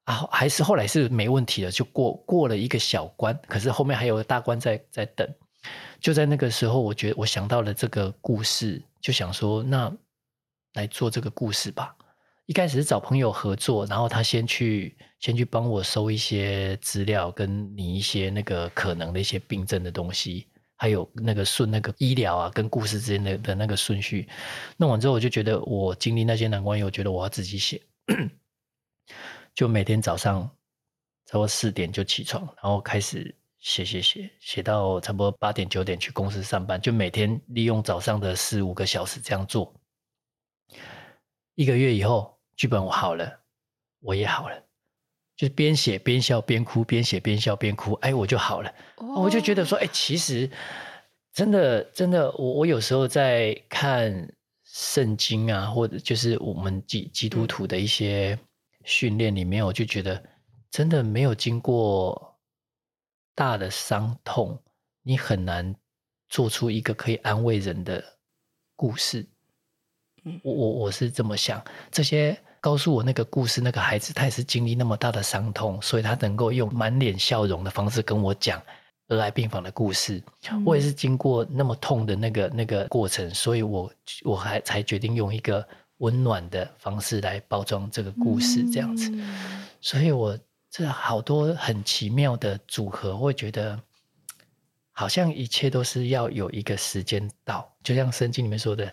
[0.05, 3.38] 嗯、啊，还是后来是没问题了，就过过了一个小关。
[3.49, 5.29] 可是后面还有个大关在在等。
[6.01, 9.93] 就在那个时候，我觉得我想到了这个故事，就想说，那
[10.73, 11.95] 来做这个故事吧。
[12.51, 24.29] 一开始是找朋友合作，然后他先去先去帮我收一些资料，跟你一些那个可能的一些病症的东西，还有那个顺那个医疗啊跟故事之间的的那个顺序。
[24.77, 27.81] 弄完之后，我就觉得我经历那些难关以后，我觉得我要自己写，
[29.55, 30.43] 就每天早上
[31.27, 39.73] 差不多四点就起床，然后开始写写写，写到差不多八点九点去公司上班，就每天利用早上的四五个小时这样做。
[41.55, 43.40] 一个月以后，剧本我好了，
[44.01, 44.62] 我也好了。
[45.35, 48.70] 就是边写边笑边哭，边写边笑边哭，哎，我就好了。
[48.96, 49.25] Oh.
[49.25, 50.51] 我就觉得说，哎，其实
[51.33, 54.31] 真的真的，我我有时候在看
[54.62, 58.38] 圣经啊，或者就是我们基基督徒的一些
[58.85, 60.23] 训练里面，我就觉得
[60.70, 62.38] 真的没有经过
[63.35, 64.62] 大的伤痛，
[65.03, 65.75] 你很难
[66.29, 68.05] 做出一个可以安慰人的
[68.77, 69.27] 故事。
[70.42, 72.38] 我我我是这么想，这些。
[72.61, 78.61] 告诉我那个故事，那个孩子他也是经历那么大的伤痛，所以他能够用满脸笑容的方式跟我讲
[79.09, 80.23] 儿癌病房的故事。
[80.51, 83.92] 嗯、我也是经过那么痛的那个那个过程，所以我
[84.25, 85.66] 我还才决定用一个
[85.99, 89.11] 温暖的方式来包装这个故事，这样子。
[89.12, 90.38] 嗯、所以我
[90.70, 93.79] 这好多很奇妙的组合，我会觉得。
[95.01, 98.93] 好像一切都是要有一个时间到，就像圣经里面说的，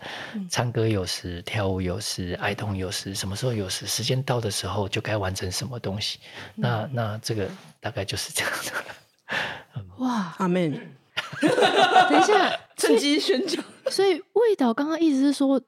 [0.49, 6.19] 唱歌有时，跳舞有时，哀痛有时，什么时候有时，时间到的时候就该完成什么东西。
[6.55, 7.49] 那那这个
[7.81, 9.83] 大概就是这样的。
[9.99, 10.71] 哇，阿门。
[11.41, 13.61] 等一下， 趁机宣讲。
[13.91, 15.61] 所以魏导刚刚意思是说，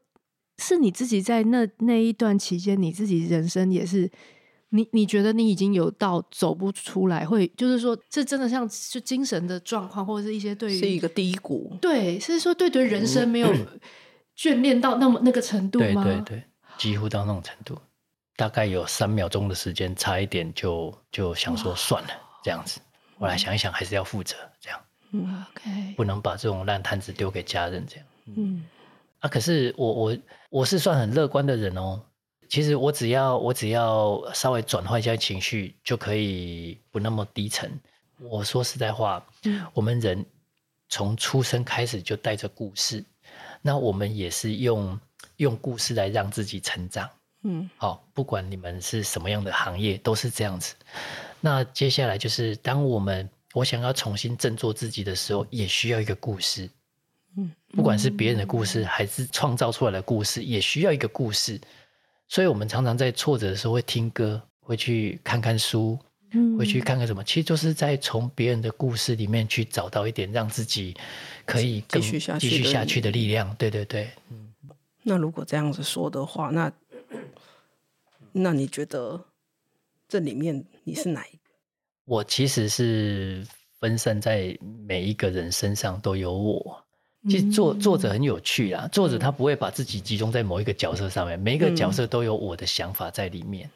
[0.58, 4.10] 是你自己在那那一段期间，你自己人生也是。
[4.72, 13.52] 你你觉得你已经有到走不出来，会就是说，这真的像就精神的状况，或者是一些对于是一个低谷，对，是说对对人生没有
[14.38, 16.04] 眷恋到那么那个程度吗？
[16.04, 16.44] 对对对，
[16.78, 17.76] 几乎到那种程度，
[18.36, 22.10] 大概有三秒钟的时间，差一点就就想说算了
[22.44, 22.80] 这样子。
[23.18, 24.80] 我来想一想，还是要负责这样。
[25.12, 28.06] 嗯，OK，不能把这种烂摊子丢给家人这样。
[28.38, 28.64] 嗯，
[29.20, 30.18] 啊，可是我我
[30.52, 32.02] 我是算很乐观的人哦。
[32.50, 37.72] 其实我只要我只要稍微转换一下情绪，就可以不那么低沉。
[38.20, 40.26] 我说实在话，嗯，我们人
[40.90, 43.06] 从出生开始就带着故事，
[43.62, 45.00] 那我们也是用
[45.38, 47.08] 用故事来让自己成长。
[47.44, 50.74] 嗯，好，不管你们是什么样的行业，都是这样子。
[51.40, 56.68] 那接下来就是，当我们我想要重新振作自己的时候，也需要一个故事。
[57.38, 61.62] 嗯，不管是别人的故事，还是创造出来的故事，也需要一个故事。
[62.30, 65.98] 所以，我们常常在挫折的时候会听歌，会去看看书，
[66.32, 70.96] 嗯，会去看看什么，其实就是在从别人的故事里面去找到一点让自己
[71.44, 73.54] 可以继续下去、继续下去的力量。
[73.56, 74.54] 对对对，嗯。
[75.02, 76.72] 那如果这样子说的话，那
[78.32, 79.20] 那你觉得
[80.08, 81.40] 这里面你是哪一个？
[82.06, 83.44] 我其实是
[83.80, 84.56] 分散在
[84.88, 86.86] 每一个人身上都有我。
[87.28, 93.70] 其实作作者很有趣啦，作者他不会把自己集中在某一个角色上面，每一个角色都有我的想法在里面。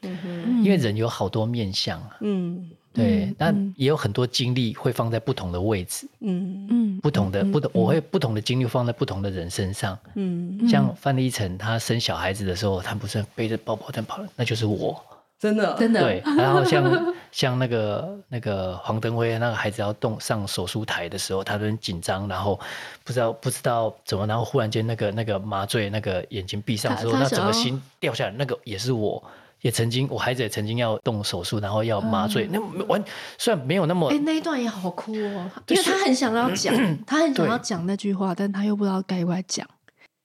[0.64, 15.04] 因为人有好多面相啊，嗯，对，但也有很多精力会放在不同的位置，嗯嗯，不同的不同，我会不同的精力放在不同的人身上，嗯，像范立成他生小孩子的时候，他不是背着包包在跑，那就是我。
[15.44, 16.00] 真的，真的。
[16.00, 22.58] 对， 然后像像那个那个黄登辉那个孩子要动上手术台的时候，他都很紧张，然后
[23.04, 29.22] 不知道不知道怎么，然后忽然间那个那个麻醉，那个眼睛闭上之后，那整个心掉下来，那个也是我，
[29.60, 33.04] 也曾经我孩子也曾经要动手术，然后要麻醉，嗯、那完
[33.38, 36.74] 虽然没有那么，哎、欸，那一段也好哭哦，因为他很想要讲，
[37.06, 39.68] 他很想要讲那句话，但他又不知道该不该讲。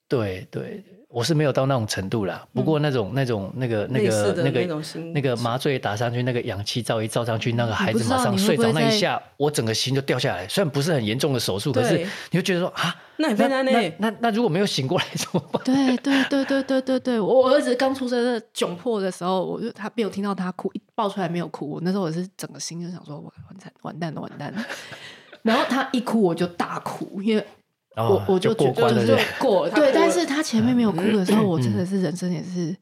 [0.07, 0.85] 对对。
[1.09, 4.83] 我是没有到那种程度啦，不过那种、嗯、那种那个那个那个
[5.15, 10.47] 那个麻醉打上去，那个氧气罩一罩上去，那个孩子马上睡着那一下，我整个心就掉下来。
[10.49, 15.63] 虽然不是很严重的手术，可是你就觉得说啊，那那那那那，那如果没有醒过来怎么办？
[15.65, 24.63] 对对对对对对对，我儿子刚出生的窘迫的时候，我就他没有听到他哭，一抱出来没有哭，我那时候我是整个心就想说，完蛋完蛋了完蛋了。
[25.41, 27.43] 然后他一哭我就大哭，因为。
[27.97, 32.75] 我我就觉得就过对，但是他前面没有哭的时候，我真的是人生也是，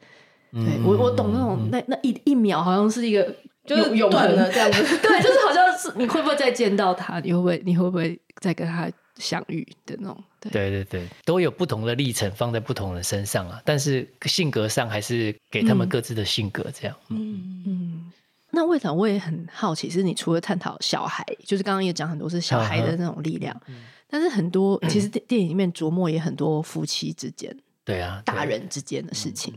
[0.52, 10.52] 对我我懂那种那那一一秒好像是一个就是永恒的这样子， 对，就是好像是你会不会再见到他，你会不会你会不会再跟他相遇的那种，对。
[10.52, 18.12] 对对，都有不同的历程放在不同人身上啊，但是性格上还是给他们各自的性格这样，嗯嗯。
[18.50, 23.58] 那魏导我也很好奇，是你除了探讨小孩，就是刚刚也讲很多是小孩的那种力量。
[24.08, 29.54] 但是很多其实 电电影里面琢磨也很多夫妻之间，对啊，大人之间的事情。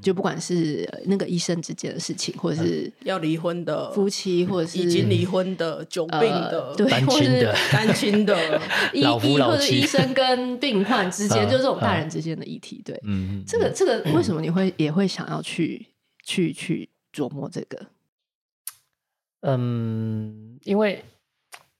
[0.00, 8.62] 就不管是那个医生之间的事情，或者是要离婚的夫妻，或者是已经离婚的、久病的、对，单亲的、单亲的
[9.02, 12.80] 老夫老妻，或者医生跟病患之间， 就是这种大人之间的议题。
[12.84, 15.84] 对，嗯，这个这个为什么你会也会想要去
[16.22, 17.86] 去去琢磨这个？
[19.40, 21.04] 嗯，因为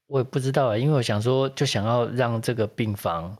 [0.08, 3.36] 我也不知道啊，因为我想说，就想要让这个病房。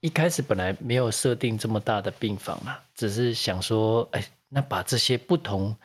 [0.00, 5.76] 一开始本来没有设定这么大的病房嘛，只是想说，哎，那把这些不同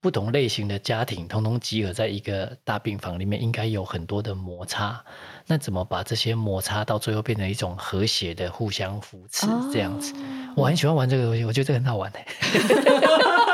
[0.00, 5.04] 不同类型的家庭通通集合在一个大病房里面，应该有很多的摩擦。
[5.46, 10.14] 那怎么把这些摩擦到最后变成一种和谐的互相扶持这样子？
[10.14, 12.18] 哦、我很喜欢玩这个东西，我觉得这个很好玩的。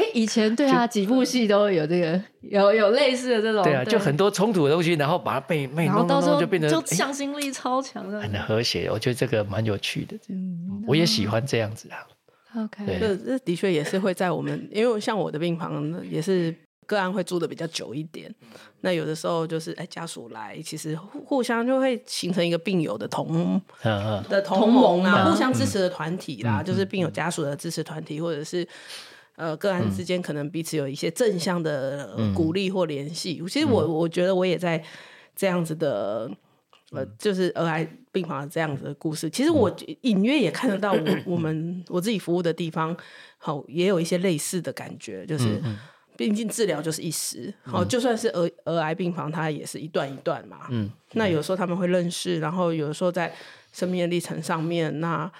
[0.00, 8.90] 哎，以前对啊，几部戏都有这个，有有类似的这种，对啊，就很多冲突的东西，然后把它被被弄弄弄，就变成就向心力超强的，很和谐。
[8.90, 11.98] 我觉得这个蛮有趣的，嗯，我也喜欢这样子啊。
[12.56, 16.54] OK，这这的确也是会在我们，因为像我的病房也是
[16.86, 18.34] 个案会住的比较久一点，
[18.80, 28.66] 那有的时候就是哎家属来，其实互相就会形成一个病友的同的同盟啊，互相支持的团体啦，就是病友家属的支持团体，或者是。
[29.40, 33.38] 呃，个案之间可能彼此有一些正向的鼓励或联系。
[33.40, 34.84] 嗯、其实我我觉得我也在
[35.34, 36.30] 这样子的，
[36.92, 39.30] 呃，就是儿癌病房这样子的故事。
[39.30, 42.94] 其实我隐约也看得到我，我我们我自己服务的地方，
[43.38, 45.24] 好也有一些类似的感觉。
[45.24, 45.58] 就是，
[46.18, 50.66] 毕竟治疗就是一时，好，就算是儿儿癌病房，它也是一段一段嘛。
[50.68, 53.34] 嗯，那有时候他们会认识，然后有的时候在
[53.72, 55.32] 生命的历程上面，那。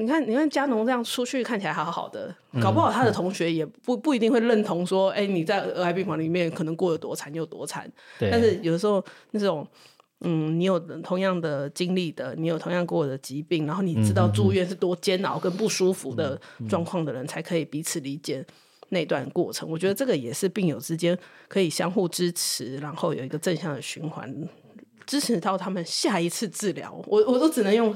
[0.00, 7.86] 你看，你看佳农这样出去看起来好好的，搞不好他的同学也不不一定会认同说，哎、嗯，你在儿癌病房里面可能过得多惨又多惨。
[8.18, 9.66] 对但是有时候那种，
[10.20, 18.42] 嗯，你有同样的经历的，你有同样过的疾病，然后你知道住院是多煎熬跟不舒服的状况的人，才可以彼此理解
[18.88, 19.68] 那段过程。
[19.68, 24.34] 我觉得这个也是病友之间可以相互支持，然后有一个正向的循环，
[25.06, 26.98] 支持到他们下一次治疗。
[27.06, 27.94] 我我都只能用。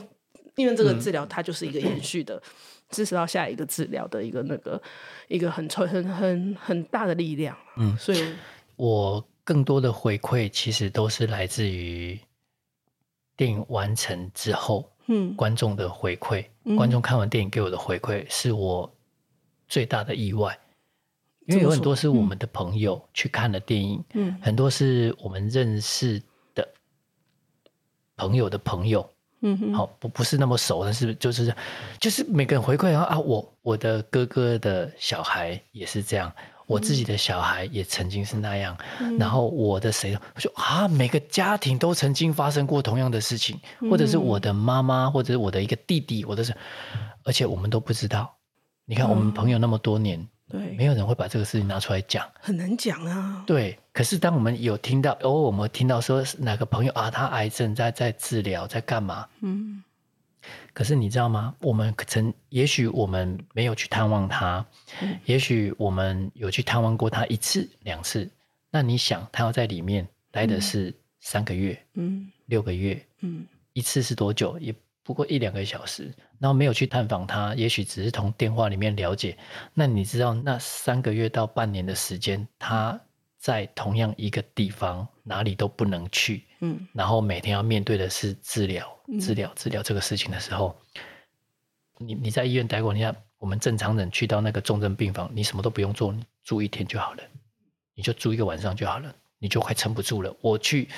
[0.57, 2.40] 因为这个治疗，它就是一个延续的，
[2.90, 4.81] 支持到下一个治疗的一个那个
[5.29, 7.57] 一个很很很很大的力量。
[7.77, 8.25] 嗯，所以
[8.77, 12.19] 我更多的回馈其实都是来自于
[13.37, 18.93] 电影完成之后，嗯，观众的回馈，观众看完电影给我的回馈，是我
[19.67, 20.59] 最大的意外。
[21.47, 26.23] 因为有很多是我们的朋友去看了电影，嗯，很多是我们认识
[26.55, 26.67] 的
[28.17, 29.11] 朋友的朋友。
[29.46, 31.54] 嗯哼，好，不不是那么熟，但是就是
[32.00, 36.33] 就是每个人回馈啊啊，我我的哥哥的小孩也是这样，
[36.66, 46.57] 我自己的小孩也曾经是那样，嗯、然后我的谁，我说啊，每个家庭都曾经发生过同样的事情，或者是我的妈妈，或者是我的一个弟弟，我都是，
[47.22, 48.35] 而且我们都不知道。
[48.87, 50.18] 你看，我们朋友那么多年。
[50.18, 53.42] 嗯对，没有人会把这个事情拿出来讲，很难讲啊。
[53.46, 59.26] 对，可是当我们有听到，偶尔我们听到说哪个朋友啊，他癌症在在治疗，在干嘛？
[59.40, 59.83] 嗯。
[60.74, 61.54] 可是你知道吗？
[61.61, 64.66] 我们曾，也许我们没有去探望他，
[65.00, 68.28] 嗯、也许我们有去探望过他一次两次。
[68.68, 74.59] 那你想，他要在里面待的是三个月，嗯，六个月，嗯，一次是多久？
[74.59, 76.12] 也不过一两个小时。
[76.40, 79.38] 然后没有去探访他，也许只是从电话里面了解。
[79.72, 83.00] 那你知道那三个月到半年的时间，他
[83.44, 86.44] 在同样一个地方，哪里都不能去。
[86.61, 90.74] 嗯，然后每天要面对的是治疗、治疗、治疗这个事情的时候，
[91.98, 97.22] 你你在医院待过，你看我们正常人去到那个重症病房，你什么都不用做，你住一天就好了，
[97.94, 99.14] 你就住一个晚上就好了。
[99.38, 100.35] 你就快撑不住了。
[100.40, 100.88] 我去，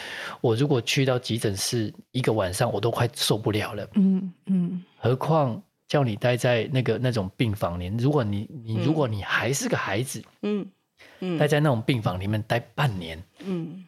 [0.40, 3.84] 我如果去到急诊室一个晚上，我都快受不了了。
[3.94, 4.32] 嗯嗯。
[4.46, 10.64] 嗯，何况叫你待在那个那种病房里，如果你你如果你还是个孩子，嗯
[11.20, 13.84] 嗯，待在那种病房里面待半年，嗯，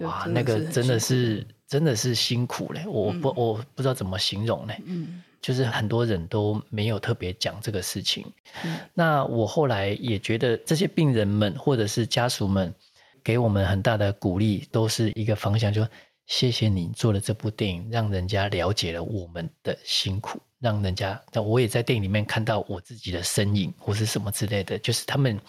[0.00, 2.84] 哇，那个真的是真的是辛苦嘞。
[2.86, 4.80] 我不我不知道怎么形容嘞。
[4.86, 8.24] 嗯，就是很多人都没有特别讲这个事情。
[8.64, 12.74] 嗯，那我后来也觉得这些病人们或者是家属们。
[13.22, 15.86] 给我们很大的鼓励，都是一个方向，就
[16.24, 25.40] 谢谢你做了这部电影，让人家了解了我们的辛苦，让人家，那我也在电影里面看到我自己的身影，或是什么之类的，就是他们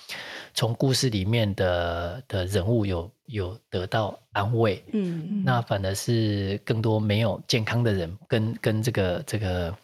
[0.54, 9.78] 从故事里面的的人物有有得到安慰，嗯，嗯，那反而是更多没有健康的人，跟跟这个这个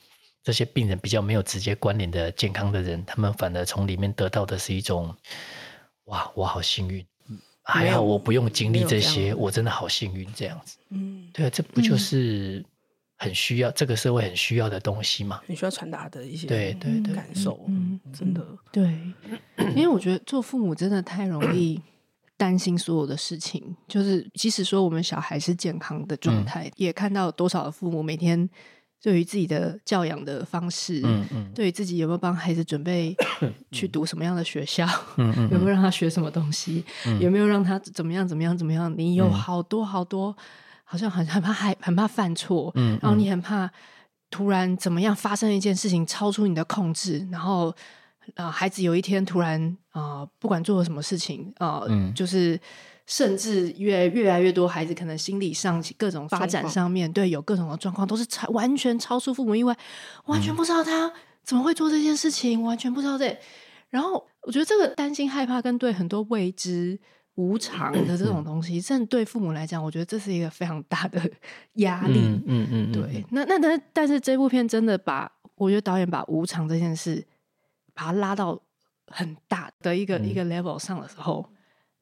[0.43, 5.13] 这些病人比较没有直接关联的健康的人，他们反而从里面得到的是一种，
[6.05, 7.05] 哇，我好幸运。
[7.69, 10.77] 还好我不用经历这些，这我真的好幸运这样子。
[10.91, 12.63] 嗯，对啊，这不就是
[13.17, 17.13] 很需要，这个社会很需要的东西嘛，很需要传达的一些对对对。
[17.13, 18.83] 感受，嗯，真的对，
[19.75, 21.81] 因为我觉得做父母真的太容易
[22.37, 28.47] 担心所有的事情， 就是即使说我们小孩是健康的状态，也看到多少的父母每天
[29.01, 33.15] 对于自己的教养的方式，嗯嗯，对于自己有没有帮孩子准备
[33.71, 34.85] 去读什么样的学校，
[35.17, 36.83] 嗯嗯，有没有让他学什么东西，
[37.19, 40.35] 有没有让他怎么样怎么样怎么样，你有好多好多。
[40.89, 43.69] 好像很很怕害很怕犯错，嗯，然后你很怕
[44.29, 47.75] 突然怎么样发生一件事情超出你的控制，然后
[48.35, 52.57] 呃孩子有一天突然啊、呃、不管做了什么事情啊，呃嗯、就是
[53.05, 59.77] 甚至越越来越多孩子可能心理上各种发展上面对有各种的状况都是超完全超出父母意外，
[60.27, 61.11] 完全不知道他
[61.43, 63.37] 怎么会做这件事情，完全不知道这，
[63.89, 66.97] 然后我觉得这个担心害怕跟对很多未知。
[67.37, 71.21] 无常的这种东西，甚至对父母来讲，我觉得这是一个非常大的
[71.77, 72.19] 压力。
[72.19, 73.23] 嗯嗯，嗯对。
[73.29, 77.23] 那那但但是这部片真的把，我觉得导演把无常这件事，
[77.93, 78.59] 把它拉到
[79.05, 81.47] 很大的一个、嗯、一个 level 上的时候，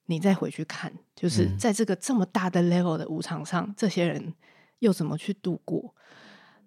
[0.05, 4.33] 你再回去看，就是在这个这么大的 level 的无常上，这些人
[4.79, 5.93] 又怎么去度过？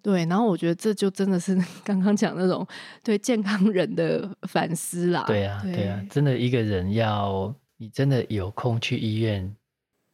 [0.03, 0.27] 对。
[0.27, 2.67] 然后我觉得这就真的是 刚刚讲那种
[3.03, 5.23] 对健康人的反思啦。
[5.25, 7.51] 对啊，对，对啊，真的一个人要。
[7.81, 9.55] 你真的有空去医院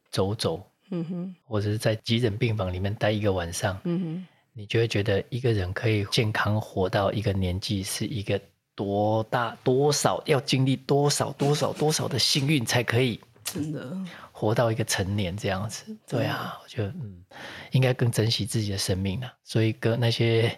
[0.08, 8.40] 走走，嗯哼，或者是在急诊病房里面待一个晚上，嗯哼，你就会觉得一个人可以健康活到一个年纪，是一个
[8.76, 13.98] 多大多少要经历多少多少多少的幸运才可以，真的
[14.30, 15.84] 活到一个成年这样子。
[16.06, 17.24] 对啊，我觉得嗯，
[17.72, 19.34] 应该更珍惜自己的生命啊。
[19.42, 20.56] 所以跟那些。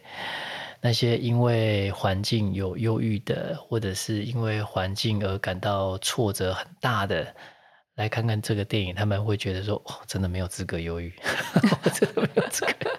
[0.80, 7.34] 那些因为环境有忧郁的，或者是因为环境而感到挫折很大的，
[7.96, 11.12] 来看看这个电影，他们会觉得说：“哦，真的没有资格忧郁，
[11.92, 12.90] 真的没有资格。”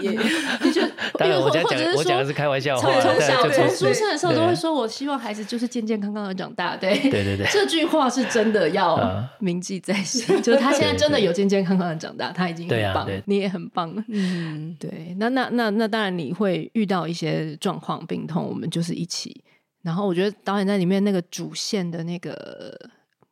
[0.00, 0.16] 也也，
[0.72, 0.82] 就
[1.18, 3.00] 当然我讲讲，我讲的是开玩笑话。
[3.00, 6.76] 从小从出生的时候都会说，我希望孩子就是健健康康的长大。
[6.76, 8.98] 对对对对， 这句话是真的要
[9.38, 10.40] 铭记在心。
[10.42, 14.04] 就是他现在真的有健健康康的长大，他已经很棒，你也很棒。
[14.08, 15.14] 嗯， 对。
[15.18, 19.42] 那那那那当然你会遇到一些状况、病痛，我们就是一起。
[19.82, 22.74] 然后我觉得导演在里面那个主线的那个。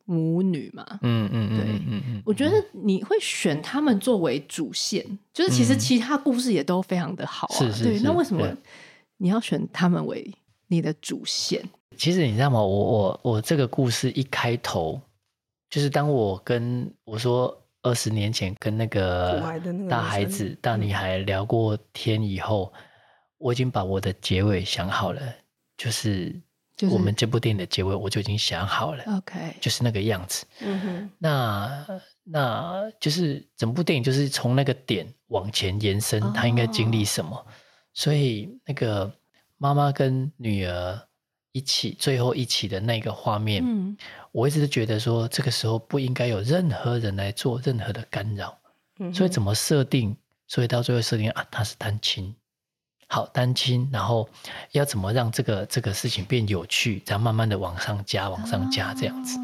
[0.05, 8.45] 母女嘛，嗯嗯嗯，对，嗯嗯，我觉得你会选他们作为主线，就是其实其他故事也都非常的好啊，是对，那为什么
[9.17, 10.33] 你要选他们为
[10.67, 11.63] 你的主线？
[11.97, 12.61] 其实你知道吗？
[12.61, 14.99] 我我我这个故事一开头，
[15.69, 19.41] 就是当我跟我说二十年前跟那个
[19.89, 22.73] 大孩子、大女孩聊过天以后，
[23.37, 25.21] 我已经把我的结尾想好了，
[25.77, 26.41] 就是。
[26.83, 30.45] 就是、我们这部电影的结尾我就已经想好了，OK，就是那个样子。
[30.59, 31.85] 嗯哼，那
[32.23, 37.45] 那就是整部电影就是从那个点往前延伸，他应该经历什么？Oh.
[37.93, 39.11] 所以那个
[39.57, 41.07] 妈妈跟女儿
[41.51, 43.95] 一起最后一起的那个画面，嗯，
[44.31, 48.57] 我一直都觉得说这个时候不应该有任何人来做任何的干扰。
[48.99, 50.15] 嗯，所以怎么设定？
[50.47, 52.35] 所以到最后设定啊，他是单亲。
[53.13, 54.27] 好单亲，然后
[54.71, 59.37] 要怎么让这个这个事情变有趣，再慢慢的往上加，往上加这样子。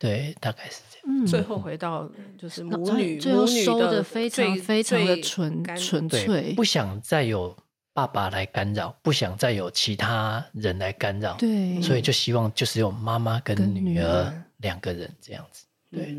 [0.00, 1.22] 对，大概是这样。
[1.22, 7.56] 嗯，最后回到就是母女，最后收的非常非常的纯纯粹，不想再有
[7.92, 11.36] 爸爸来干扰，不想再有其他人来干扰。
[11.36, 15.66] 对，所以就希望就是有妈妈跟女儿两个人这样子。
[15.92, 16.16] 对，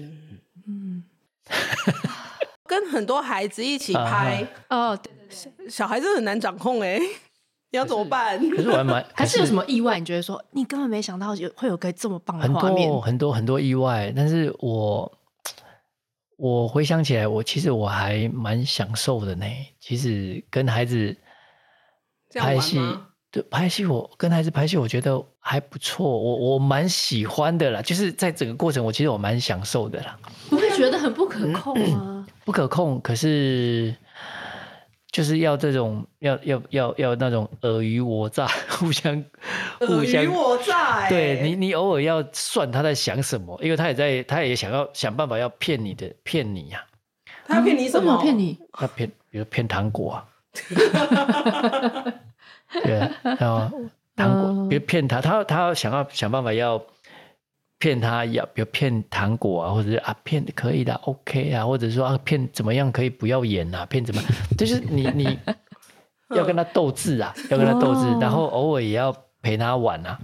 [0.66, 1.04] 嗯，
[2.66, 4.98] 跟很多孩子一起拍哦。
[5.70, 7.00] 小孩子很难掌控哎，
[7.72, 8.38] 你 要怎么办？
[8.50, 10.00] 可是我还蛮 还是有什么意外？
[10.00, 14.12] 你觉得说你根本没想到有会有个这么棒的画面，很多很多很多意外。
[14.16, 15.12] 但是我
[16.38, 19.46] 我回想起来，我其实我还蛮享受的呢。
[19.80, 21.16] 其实跟孩子
[22.34, 22.80] 拍戏，
[23.32, 26.08] 对拍戏，我跟孩子拍戏，我觉得还不错。
[26.08, 30.18] 我我蛮喜欢的啦，就是在整个过程，我其实我蛮享受的啦。
[30.50, 32.26] 不会觉得很不可控吗？
[32.44, 33.96] 不可控，可是。
[35.12, 39.24] 就是要这种要要要要那种尔虞我诈，互相
[39.80, 41.10] 互相尔虞我诈。
[41.10, 47.48] 对你，你偶尔要算他在想什么，因为他也在，他也想要想办法要骗你的，骗你呀、啊。
[47.48, 48.22] 他要骗你什么？
[48.22, 48.60] 骗你？
[48.72, 50.26] 他骗，比如骗糖果啊。
[52.84, 53.72] 对啊，然后
[54.16, 56.80] 糖果，比如骗他，他他要想要想办法要。
[57.80, 64.22] 骗他要，比如骗糖果啊，或者是啊骗可以的，OK 啊，或者说啊骗怎么样可以不要演啊， 骗怎么，
[64.58, 65.40] 就是你你
[66.36, 70.20] 要跟他斗智啊，要跟他斗智，然后偶尔也要陪他玩啊，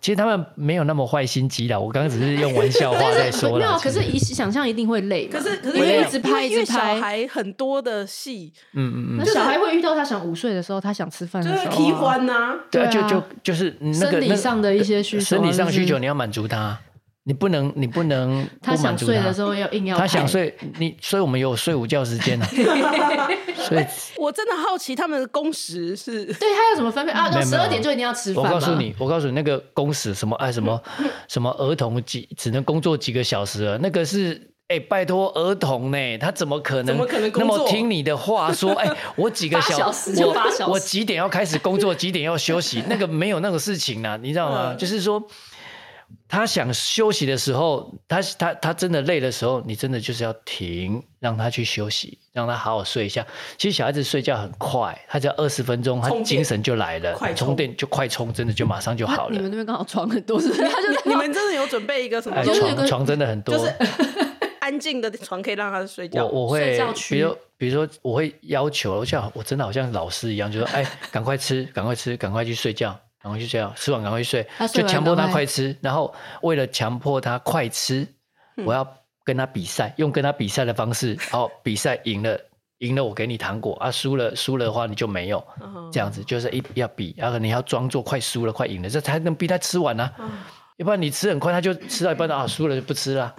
[0.00, 3.78] 其实他们没有那么坏心机啦，我刚刚只是用玩笑话在说了。
[3.82, 5.26] 可是一想象一定会累。
[5.26, 12.54] 可是可是因为一直拍一直拍，小孩很多的戏，嗯嗯嗯，那小孩会遇到他想午睡的时候，他想吃饭的时候，就是提欢呐。
[12.70, 16.78] 对啊，就就就是那个生理上的一些需求，生理上需求你要满足他，
[17.26, 22.46] 你不能你不能他想睡的时候要硬要他想睡你，所以我们有睡午觉时间啊。
[23.64, 23.86] 所以，
[24.18, 27.30] 我真的好奇他们的工时是，对他要怎么分配啊？
[27.30, 28.44] 到十二点就一定要吃饭。
[28.44, 30.78] 我告诉你，我告诉你，那个工时什么哎什么
[31.26, 36.94] 什么儿童几只能工作几个小时了，那个是哎拜托儿童呢，他怎么可能
[37.34, 38.72] 那么听你的话说？
[38.74, 42.82] 哎，我几个小时就八小时，我几点要开始工作，几点要休息？
[42.86, 44.74] 那个没有那个事情啊，你知道吗？
[44.74, 45.26] 就是说。
[46.28, 53.24] 他想休息的时候，他他他真的累的时候，你真的就是要停，让他去休息，让他好好睡一下。
[53.56, 59.34] 其实小孩子睡觉很快，他只要二十分钟，他精神就来了，快充电就快充，真的就马上就好了。
[59.34, 60.62] 你们那边刚好床很多，是不是？
[60.62, 62.42] 他就 你们真的有准备一个什么？
[62.44, 63.72] 床床真的很多，就是
[64.60, 66.24] 安静的床可以让他睡觉。
[66.24, 66.80] 我我会，
[67.10, 75.74] 比如比如说，我会要求，像我真的好像老师一样，就说：“哎，赶快吃，赶快吃，赶快去睡觉。”然后就这样，吃完赶快去睡，就强迫他快吃。
[75.80, 78.06] 然后为了强迫他快吃，
[78.66, 78.86] 我要
[79.24, 81.18] 跟他比赛，用跟他比赛的方式。
[81.30, 82.38] 好，比赛赢了，
[82.80, 85.42] 赢了我给你糖果啊，输了输了的话你就没有。
[85.90, 90.10] 这样子就是一要比，然后你要装作快输了、快赢了，这才能逼他吃完呢。
[90.76, 93.34] 要不然你吃很快，他就吃到一半啊，输了就不吃了。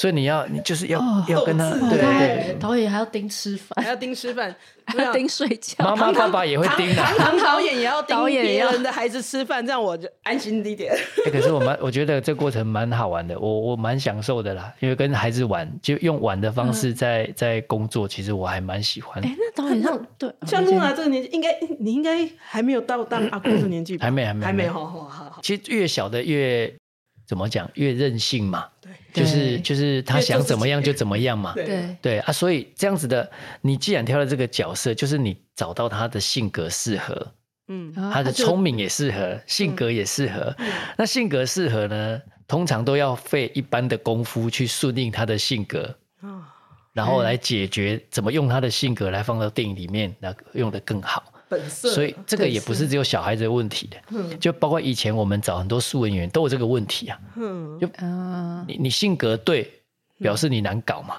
[0.00, 0.98] 所以你要，你就是要
[1.28, 5.84] 要跟他，对对，导演还要盯吃饭，还要盯吃饭， 还要盯睡觉。
[5.84, 10.96] 妈妈爸爸也会盯的，唐导演也要盯 别人的孩子吃饭，这样我就安心一点。
[11.30, 19.22] 可是我蛮，我觉得这过程蛮好玩的，我我蛮享受的啦，因为跟孩子玩，就用玩的方式在在工作，其实我还蛮喜欢。
[19.22, 21.48] 哎，那导演像对，像露娜这个年纪，应该
[21.78, 24.06] 你应该还没有到当阿公的年纪吧？
[24.06, 25.40] 还没，还没，还没，好好好。
[25.42, 26.74] 其实越小的越。
[27.30, 27.70] 怎么讲？
[27.74, 31.96] 越任性嘛，对，就是就是他想怎么样就怎么样嘛，对。
[32.02, 32.18] 对。
[32.18, 37.32] 啊，所以这样子的，你既然挑了这个角色，就是你找到他的性格适合，
[37.68, 40.52] 嗯，他的聪明也适合，性格也适合。
[40.98, 45.94] 那性格适合呢，通常都要费一般的功夫去顺应他的性格，
[46.92, 51.29] 然后来解决怎么用他的性格来放到电影里面，那用的更好。
[51.68, 57.18] 所以这个也不是只有小孩子的问题的，就包括以前我们找很多素人演员都有这个问题啊。
[57.80, 57.88] 就
[58.66, 59.82] 你你性格对，
[60.18, 61.16] 表示你难搞嘛，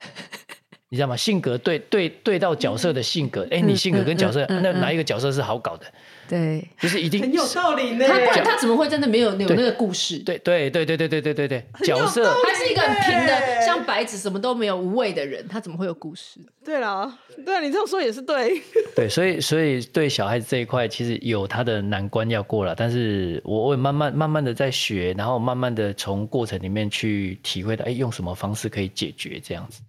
[0.88, 1.16] 你知道吗？
[1.16, 5.86] 性格对对对到角色的性格，哎，你性格跟角色，那哪一个角色是好搞的？
[6.32, 8.06] 对，就是一定很有道理呢。
[8.08, 10.18] 他不然他怎么会真的没有有那个故事？
[10.20, 16.40] 对对对对对对对对对，角色他是一个很平的，像白纸什么都没有无畏的人，他怎么会有故事？
[16.64, 18.62] 对啦，对你这样说也是对。
[18.96, 22.74] 对，所以所以对小孩子这一块，其实有他的难关要过了。
[22.74, 29.82] 但是我会慢慢慢慢的在学，然后慢慢的从过程里面去体会到，哎，用什么方式可以解决这样子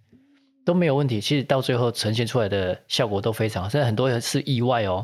[0.62, 1.20] 都没有问题。
[1.20, 5.02] 其实到最后呈现出来的效果都非常好，甚至很多人是意外哦。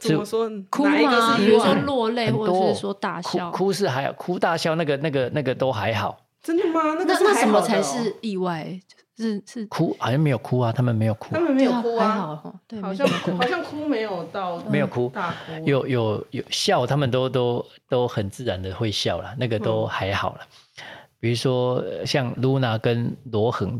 [0.00, 0.50] 怎么说？
[0.70, 1.36] 哭吗？
[1.36, 3.50] 比如说落泪，或者是说大笑？
[3.50, 6.26] 哭是还哭大笑，那个那个那个都还好。
[6.42, 6.80] 真的吗？
[6.98, 8.80] 那那那什么才是意外？
[9.18, 20.40] 是是哭，好像没有哭啊，他们没有哭，他们没有哭啊，还好，对，好像好像哭没有到，没有哭，大哭，有有有笑，他们都都都很自然的会笑了，那个都还好了。
[21.18, 23.78] 比如说像露娜跟罗恒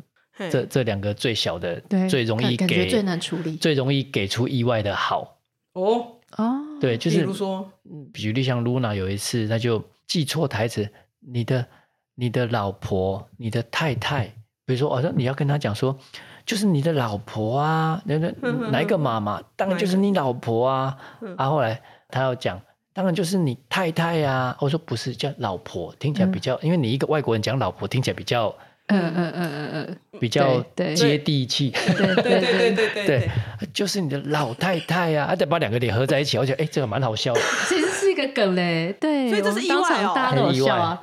[0.51, 5.39] 这这两个最小的，最容易给最难处理，最容易给出意外的好。
[5.73, 7.71] 哦哦，对，就是比如说，
[8.13, 10.89] 举例像露娜有一次，他就记错台词，
[11.21, 11.65] 你的、
[12.15, 14.27] 你的老婆、你的太太，
[14.67, 15.97] 比如说，哦，说你要跟他讲说，
[16.45, 18.33] 就是你的老婆啊，那那
[18.71, 19.41] 哪一个妈妈？
[19.57, 20.99] 当然就是你老婆啊。
[21.37, 22.61] 啊，后来他要讲，
[22.93, 24.57] 当然就是你太太呀。
[24.61, 28.55] 我说不是，叫老婆，听起来比较，因为你一个外国人讲老婆，听起来比较。
[28.91, 30.61] 嗯嗯嗯嗯嗯，比较
[30.95, 33.31] 接地气，对对对对对对，
[33.73, 37.33] 就是你的老太太啊，还得把两个脸合在一起，我觉得哎，这个蛮好笑。
[37.33, 37.41] 的。
[37.69, 41.03] 其实是一个梗嘞，对，所以这是意外哦，大家都笑啊，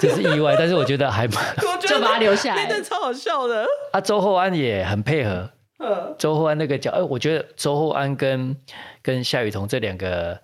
[0.00, 3.64] 这是意外，但是我觉得还蛮， 就把它留下来，真的超好笑的。
[3.92, 8.56] 啊，周厚安也很配合，嗯，周厚安那个角，哎，我觉得周厚安跟
[9.00, 10.38] 跟夏雨桐这两个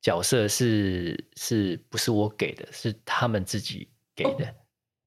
[0.00, 4.46] 角色是是不是我给的，是他们自己给的。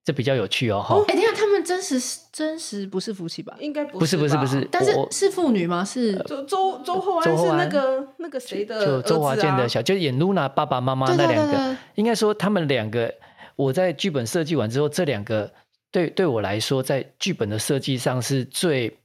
[0.03, 0.95] 这比较有趣哦，哈！
[1.07, 1.97] 哎，等下他们真实
[2.31, 3.55] 真实不是夫妻吧？
[3.59, 5.83] 应该不是，不是，不是，但是是父女吗？
[5.83, 8.85] 是周周周厚安是那个那个谁的？
[8.85, 11.77] 就周华健的小，就演露娜爸爸妈妈那两个。
[11.95, 13.13] 应该说他们两个，
[13.55, 15.49] 我在剧本设计完之后，这两个
[15.91, 18.97] 对对我来说，在剧本的设计上是最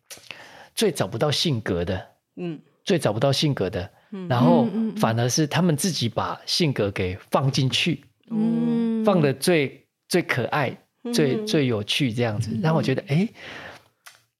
[0.75, 3.89] 最找不到性格的，嗯，最找不到性格的。
[4.27, 10.75] 然后反而是他们自己把性格给放进去，嗯，放的最最可爱、
[11.13, 13.29] 最最有趣这样子，让我觉得哎，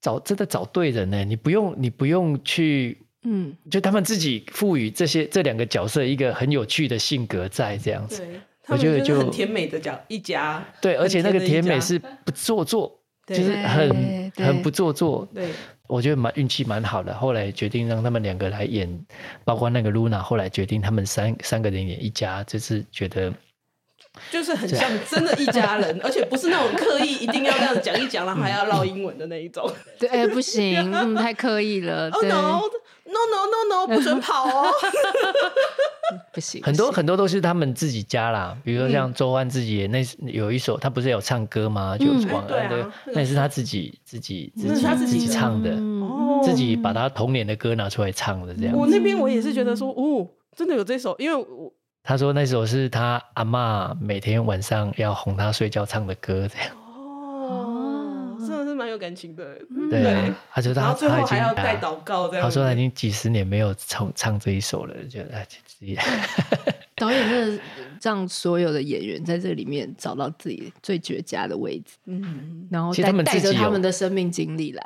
[0.01, 8.25] 找真的找对人呢，你不用你不用去，嗯，就他们自己赋予这些这两个角色一个很有趣的性格在这样子，
[8.67, 15.49] 我觉得就很甜美的角一家，对，而且那个甜美是不做作，就是很很不做作，对。
[15.89, 18.87] 我觉得蛮运气蛮好的，后来决定让他们两个来演，
[19.43, 23.33] 包括那个露娜，后来决定他们三三个人演一家，就是觉得
[24.31, 29.71] 就是很像真的一家人， 而且不是那种刻意一定要这样讲一讲，然后还要唠英文的那一种。
[29.99, 32.09] 对，哎，不行， 嗯，太刻意了。
[32.11, 32.61] 对 oh,
[33.05, 34.71] no, no no no no，不准跑哦。
[36.33, 41.97] 不行，很多很多都是他们自己家啦，比如说像周安自己也那有一首，他不是有唱歌吗？
[41.97, 45.75] 就王安的，那也是他自己自己自己自己唱的，
[46.43, 48.75] 自己把他童年的歌拿出来唱的这样。
[48.75, 51.71] 我那边我也是觉得说，哦，真的有这首，因为我
[52.09, 56.75] 他说那首是他阿嬷每天晚上要哄他睡觉唱的歌，这样。
[56.75, 59.59] 哦，真的是蛮有感情的。
[59.91, 62.43] 对啊，他说他最后还要带祷告，这样。
[62.43, 65.45] 他说他已经几十年没有唱唱这一首了，觉得。
[66.97, 67.63] 导演真的
[68.01, 74.83] 让所有的演员在这里面找到自己最绝佳的位置，嗯，然后带带着他们的生命经历来。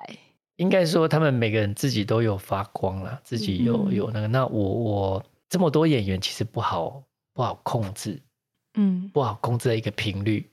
[0.57, 4.27] 应该说，他们每个人自己都有发光了，自己有有那个。
[4.27, 7.01] 那我我这么多演员其实不好
[7.33, 8.19] 不好控制，
[8.75, 10.45] 嗯，不好控制的一个频率。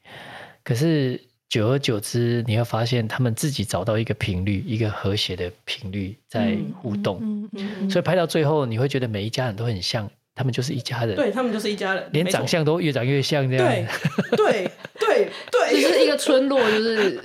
[0.64, 7.18] 可是久而久之，你会发现他们自己找到一个频率，一个和谐的频率在互动。
[7.22, 10.10] 嗯嗯，所以拍到最后，你会觉得每一家人都很像。
[10.32, 13.66] 他们就是一家人，对他们就是一家人，连长相都越长越像这样。
[13.66, 13.86] 对
[14.30, 17.20] 对对对， 就是一个村落，就是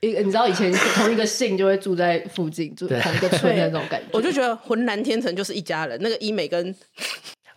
[0.00, 4.06] 一你知道以前同一个姓就会住在附近，住 同一个村的那种感觉。
[4.12, 6.74] 我就觉得浑然天成就是一家人，那个医美跟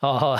[0.02, 0.38] 哦，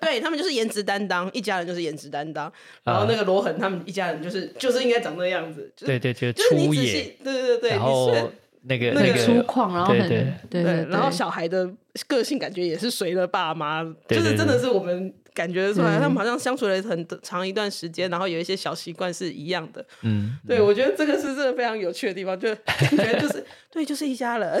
[0.00, 2.52] 对他们就是颜值担当，一家人就是颜值担当。
[2.84, 8.30] 然后那个罗恒他们一家人就是就是应该长那样子，对对对，就是你仔细，对对对，然后。
[8.62, 11.66] 那个那个粗犷，然后很对对，然后小孩的
[12.06, 19.82] 个性感觉也是随了爸妈，就是真的是我们感觉出来，他们好像相处了很长一段时间，然后有一些小习惯是一样的。
[20.02, 23.42] 嗯， 对，我觉得这个是真的非常有趣的地方，就觉得就是
[23.72, 24.60] 对，就是一家人。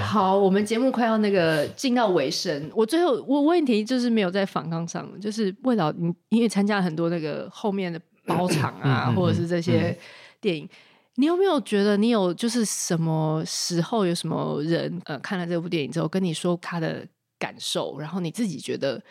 [0.00, 9.96] 好，我们节目快要那个进到尾声，我最后我问题就是没有在反抗上，就是为了你，因为参加了很多那个后面的包场啊，或者是这些
[10.40, 10.68] 电影。
[11.16, 17.06] 你有没有觉得你有就是什么时候有什么人呃看了这部电影之后跟你说他的
[17.38, 19.02] 感受，然后你自己觉得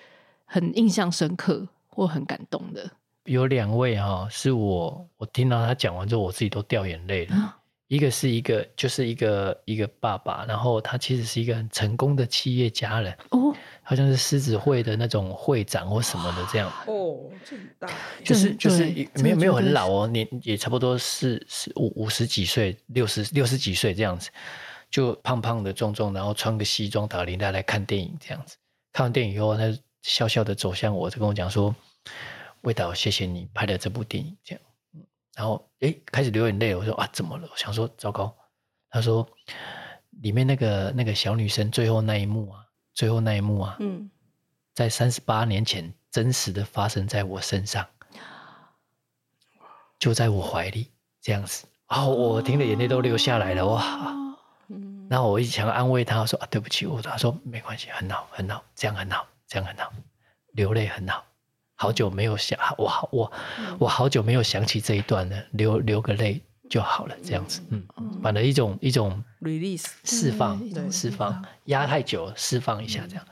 [0.46, 2.90] 很印象深刻或很感动的？
[3.26, 7.36] 有两位啊、哦，是我我听到他讲完之后，我自己都掉眼泪了。
[7.36, 7.50] 嗯、
[7.90, 13.54] 一个是一个就是一个一个爸爸，然后他其实是一个很成功的企业家人哦。
[13.82, 17.90] 好像是狮子会的那种会长或什么的这样哦，这么大，
[18.24, 18.86] 就是就是
[19.16, 24.30] 没有没有很老哦，年也差不多是是五五十几岁，六十六十几岁这样子，
[24.92, 28.58] 就胖胖的壮壮，然后穿个西装打领带来看电影这样子。
[28.94, 31.76] 看完电影以后，他笑笑的走向我，就跟我讲说
[32.62, 34.62] ：“魏导，谢谢你拍的这部电影。”这样，
[35.40, 36.76] 然后诶开始流眼泪。
[36.76, 38.36] 我说：“啊，怎么了？”我想说：“糟糕。”
[38.92, 39.26] 他说
[40.22, 44.12] ：“里面那个那个小女生最后那一幕啊。”最后那一幕啊，嗯，
[44.74, 47.88] 在三十八年前真实的发生在我身上，
[49.98, 54.14] 就在我怀里这样子，哦，我听的眼泪都流下来了，哇，
[54.68, 59.94] 嗯，然后我一直想安慰他，我说啊，对不起，我他说没关系，很好，很好，这样很好，这样很好，
[60.52, 61.24] 流泪很好，
[61.80, 63.32] 好久没有想，我好我
[63.80, 66.42] 我好久没有想起这一段了，流流个泪。
[66.70, 67.84] 就好了，这样子，嗯，
[68.22, 70.62] 反正一种一种 release 释放，
[70.92, 73.26] 释放压太久，释放一下这样。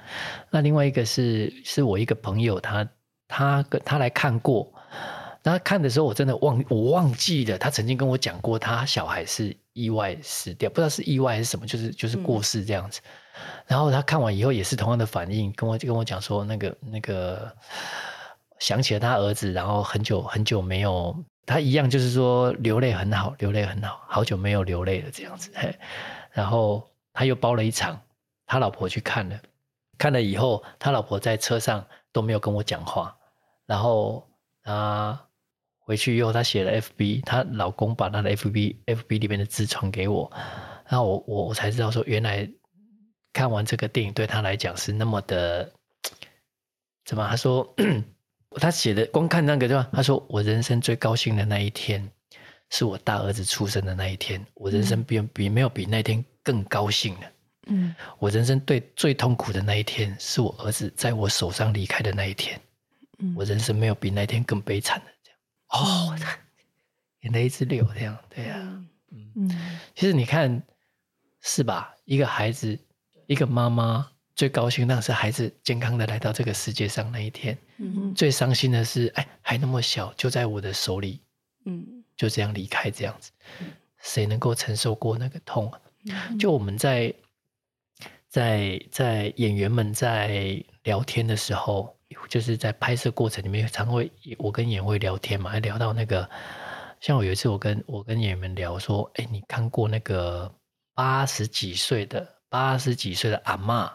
[0.49, 2.89] 那另外一个是是我一个朋友，他
[3.27, 4.73] 他跟他来看过，
[5.43, 13.01] 他看的时候我真的忘我忘记了，他曾经跟我讲过，他小孩是意外死掉，不知道是意外还是什么，就是就是过世这样子。
[13.67, 17.55] 然后他看完以后也是同样的反应，跟我跟我讲说，那个那个
[18.59, 21.15] 想起了他儿子，然后很久很久没有。
[21.45, 25.49] 他一样，就是说流泪很好，流泪很好，好久没有流泪了这样子。
[26.33, 28.01] 然后他又包了一场，
[28.45, 29.39] 他老婆去看了，
[29.97, 33.17] 看了以后，他老婆在车上都没有跟我讲话。
[33.65, 34.27] 然后
[34.61, 35.17] 他
[35.79, 40.29] 回去以后，他写了 FB，她老公把他的 FB FB 里面的字传给我，
[40.89, 42.45] 然后我我我才知道说，原来
[43.31, 45.71] 看完这个电影对他来讲是那么的，
[47.05, 47.25] 怎么？
[47.25, 47.73] 他说。
[48.59, 49.89] 他写的光看那个对吧？
[49.93, 52.09] 他说，我人生最高兴的那一天，
[52.69, 54.45] 是我大儿子出生的那一天。
[54.53, 57.31] 我人生比比没有比那天更高兴了。
[57.67, 62.59] 嗯，我人生对最痛苦的那一天，是我儿子在我手上离开的那一天。
[63.19, 65.39] 嗯，我人生没有比那一天更悲惨的这样。
[65.69, 66.15] 哦，
[67.21, 68.55] 眼泪一直流，这样对呀、
[69.11, 69.49] 嗯，
[69.95, 70.63] 其实你看，
[71.41, 71.93] 是吧？
[72.05, 72.79] 一个孩子，
[73.25, 77.57] 一个妈妈最高兴，那是孩子健康的来到这个世界上那一天。
[77.77, 81.19] 嗯，最伤心的是，哎，还那么小，就在我的手里，
[81.65, 83.31] 嗯，就这样离开，这样子，
[83.97, 85.81] 谁能够承受过那个痛啊？
[86.39, 87.11] 就我们在
[88.29, 91.97] 在在演员们在聊天的时候，
[92.29, 96.29] 就是在拍摄过程里面，常会我跟演员会聊天嘛，还聊到那个，
[96.99, 100.53] 像我有一次我跟我跟演员们聊说，哎，你看过那个
[100.93, 103.89] 八十几岁的八十几岁的阿嬷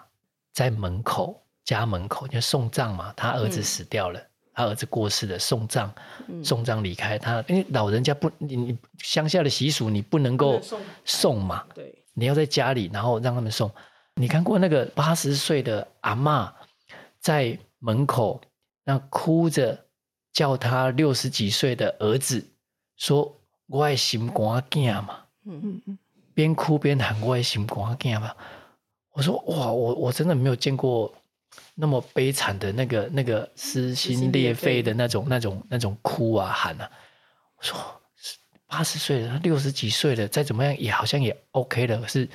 [0.52, 5.92] 在门口家门口就送葬嘛，他儿子死掉了，嗯、他儿子过世了，送葬
[6.44, 10.60] 送葬离开他，因为老人家不你你乡下的习俗你不能够
[11.04, 11.94] 送嘛，对。
[12.14, 13.70] 你要在家里，然后让他们送。
[14.16, 16.52] 你看过那个八十岁的阿嬷
[17.18, 18.38] 在门口
[18.84, 19.86] 那哭着
[20.30, 22.46] 叫他六十几岁的儿子
[22.98, 23.34] 说
[23.66, 25.98] ：“我爱心肝囝嘛。”嗯嗯嗯，
[26.34, 28.30] 边哭边喊：“我爱心肝囝嘛。”
[29.12, 31.12] 我说：“哇，我我真的没有见过
[31.74, 36.90] 那么悲惨的那个那个撕心裂肺的那种那种那种哭啊喊啊。”
[37.58, 37.76] 我说。
[38.74, 42.00] 八十岁了，六十几岁了，再怎么样也好像也 OK 了。
[42.00, 42.26] 可是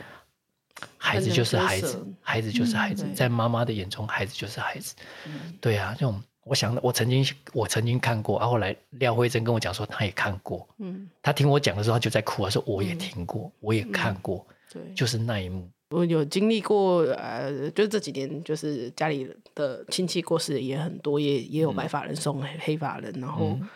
[0.96, 4.94] 孩子就是孩子，孩子就是孩子，嗯、在妈妈的眼中，孩子就是孩子。
[5.26, 10.70] 嗯、对啊，这种我想，我曾经我曾经看过，啊，后来廖慧珍跟我讲说，他也看过。
[10.78, 14.46] 嗯，他听我讲的时候，他就在哭，他说我也听过，嗯、我也看过。
[14.72, 17.02] 对，就是那一幕，我有经历过。
[17.02, 23.58] 呃，就这几年，就是家里的亲戚过世也很多，也也有白发人送黑发人，然后。
[23.60, 23.68] 嗯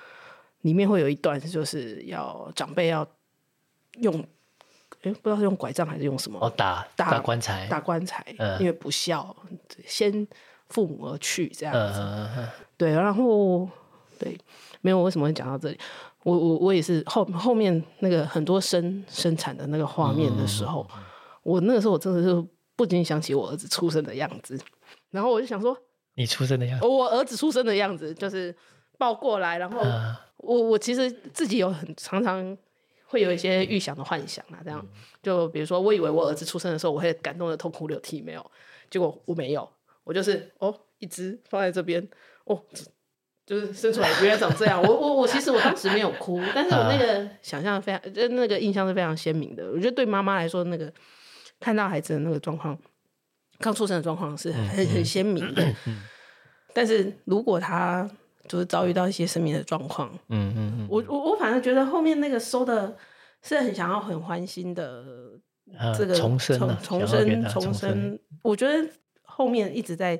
[0.61, 3.03] 里面会有一段，就是要长辈要
[3.97, 4.13] 用，
[5.01, 6.37] 哎，不知道是用拐杖还是用什么？
[6.39, 9.35] 哦，打打棺材，打棺材，呃、因为不孝，
[9.87, 10.27] 先
[10.69, 11.73] 父母而去这样
[12.77, 13.67] 对，然后
[14.19, 14.37] 对，
[14.81, 15.79] 没有为什么会讲到这里？
[16.21, 21.01] 我我我也是后后面那个很多生生产的那个画面的时候，嗯、
[21.43, 24.59] 我那个时候我真的是不禁想起我儿子出生的样子，
[25.09, 25.77] 然后我就想说，
[26.15, 28.55] 你出生的样子，我儿子出生的样子就是
[28.97, 29.79] 抱过来，然后。
[29.79, 32.57] 呃我我其实自己有很常常
[33.05, 34.83] 会有一些预想的幻想啊，这样
[35.21, 38.43] 就比如说，我以为我儿子出生的时候，我会感动的痛哭流涕，没有，
[38.89, 39.69] 结果我没有，
[40.03, 42.09] 我就是哦，一只放在这边，
[42.45, 42.59] 哦，
[43.45, 49.69] 就是生出来原来长这样，我我我其实我当时没有哭，但是我那个想象非常，就那个印象是非常鲜明的。
[49.69, 50.91] 我觉得对妈妈来说，那个
[51.61, 52.77] 看到孩子的那个状况，
[53.59, 55.65] 刚出生的状况是很很鲜明的，
[56.73, 58.09] 但是如果他。
[58.47, 62.97] 就是遭遇到一些生命的状况，嗯嗯嗯，我我我反正觉得后面那个收的
[63.41, 65.05] 是很想要很欢欣的
[65.97, 68.85] 这个重生重生重生，我觉得
[69.21, 70.19] 后面一直在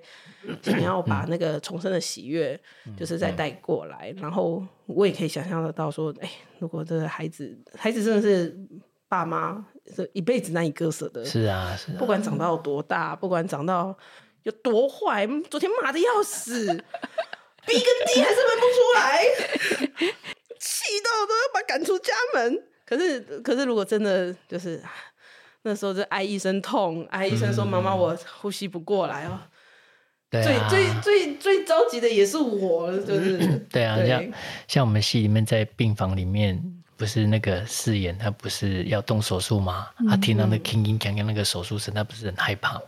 [0.62, 2.58] 想要把那个重生的喜悦，
[2.96, 6.30] 就是再带过来，然后我也可以想象得到说，哎，
[6.60, 8.56] 如果这个孩子孩子真的是
[9.10, 9.66] 爸妈
[9.96, 13.98] 这一辈子难以割舍的，是啊是啊，不管长到多大，不管长到
[14.44, 16.66] 有多坏，昨天骂的要死。
[17.64, 19.24] B 跟 D 还是分不出来，
[20.60, 22.64] 气到都要把赶出家门。
[22.84, 24.82] 可是，可是如果真的就是
[25.62, 29.40] 那时候就哀一声痛，哀一声说：“妈妈，我呼吸不过来哦。”
[30.32, 33.38] 最最最最着急的也是我，就是
[33.70, 34.34] 对啊，像
[34.68, 39.88] 像我们戏里面在病房里面，不是那个誓言他不是要动手术吗？
[40.08, 42.80] 他听到那铿铿锵锵那个手术声，他不是很害怕？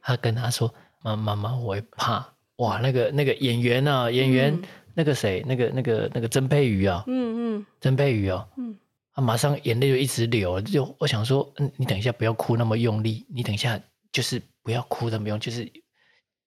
[0.00, 2.24] 他跟他说：“妈妈妈，我会怕。”
[2.58, 4.62] 哇，那个那个演员啊，演员、嗯、
[4.94, 8.78] 那个谁，那个那个那个曾佩瑜啊，嗯嗯，曾沛予啊，嗯，
[9.12, 13.80] 他马上眼泪就一直流，就我想说，嗯，你等一下不要哭那么用力，你等一下
[14.12, 15.68] 就是不要哭那么用，就是。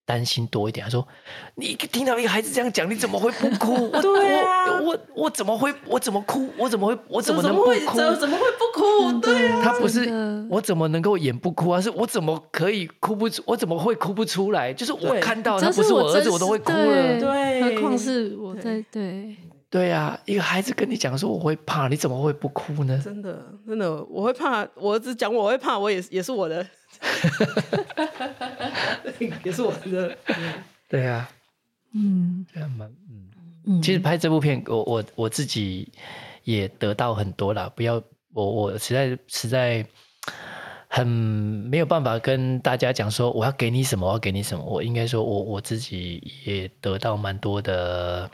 [0.05, 1.07] 担心多一点，他说
[1.53, 3.89] ：“你听到一个孩子这样讲，你怎么会不哭？
[4.01, 5.73] 对啊，我我我怎么会？
[5.85, 6.49] 我怎么哭？
[6.57, 6.97] 我怎么会？
[7.07, 7.71] 我怎么能不哭？
[7.95, 9.19] 怎么，怎么会不哭？
[9.21, 10.09] 对啊，他不是
[10.49, 11.79] 我怎么能够演不哭啊？
[11.81, 13.41] 是我怎么可以哭不出？
[13.45, 14.73] 我怎么会哭不出来？
[14.73, 17.19] 就是我看到他不是我儿子，我都会哭了。
[17.19, 19.35] 对，何况是我在对
[19.69, 22.99] 对啊，一个孩子跟你讲说我会怕，你怎么会不哭呢？
[23.03, 24.67] 真的真的，我会怕。
[24.75, 26.65] 我儿子讲我会怕，我也也是我的。
[29.43, 30.17] ”也是我的，
[30.89, 31.29] 对啊，
[31.93, 33.28] 嗯，这样蛮，嗯，
[33.81, 35.91] 其实拍这部片，我我我自己
[36.43, 37.71] 也得到很多啦。
[37.75, 38.01] 不要，
[38.33, 39.85] 我我实在实在
[40.87, 44.63] 很没有办法跟大家讲说我要给你什么，我要给你什么。
[44.63, 48.29] 我应该说我我自己也得到蛮多的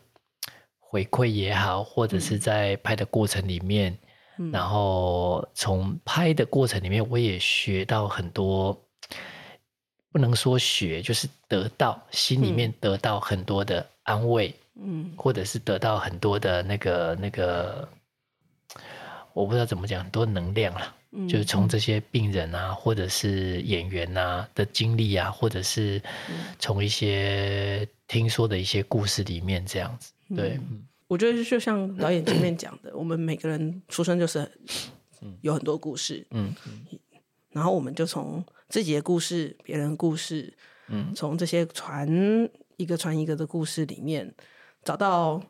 [0.79, 3.97] 回馈也好，或者是在拍的过程里面。
[4.51, 8.77] 然后从拍的过程里面，我也学到很多
[10.11, 17.87] 不能说学，就是得到心里面得到很多的安慰，嗯，或者是得到很多的那个那个，
[19.33, 26.01] 我不知道怎么讲，很多能量啦，嗯，就是从这些病人啊，或者是演员啊的经历啊，或者是
[26.59, 34.51] 从一些听说的一些故事里面这样子，对，嗯，我觉得就像导演前面讲的， 我们每个人出生就是
[35.41, 36.53] 有很多故事，嗯，
[37.51, 40.53] 然后我们就从自己的故事、别人的故事，
[40.89, 42.07] 嗯，从这些传
[42.77, 44.33] 一个传一个的故事里面，
[44.85, 45.43] 找到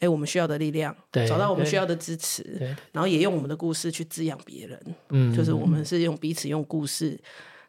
[0.00, 7.18] 哎我们需要的力量，对，找到我们需要的支持，对，然后也用我们的故事去滋养别人，嗯，就是我们是用彼此用故事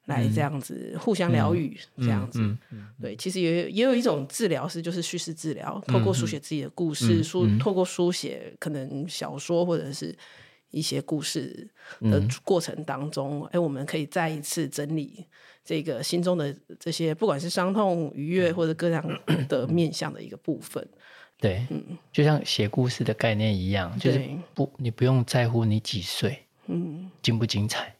[0.08, 10.14] 来这样子互相疗愈，这样子，嗯嗯，对，其实也也有一种治疗是就是叙事治疗，透过书写自己的故事，书透过书写可能小说或者是。
[10.74, 11.70] 一些故事
[12.02, 15.24] 的过程当中，哎、嗯，我们可以再一次整理
[15.64, 19.08] 这个心中的这些，不管是伤痛、愉悦或者各样
[19.48, 20.84] 的面向的一个部分。
[21.44, 24.22] 对，嗯，就像写故事的概念一样，就是
[24.54, 27.94] 不，你不用在乎你几岁，嗯，精不精彩，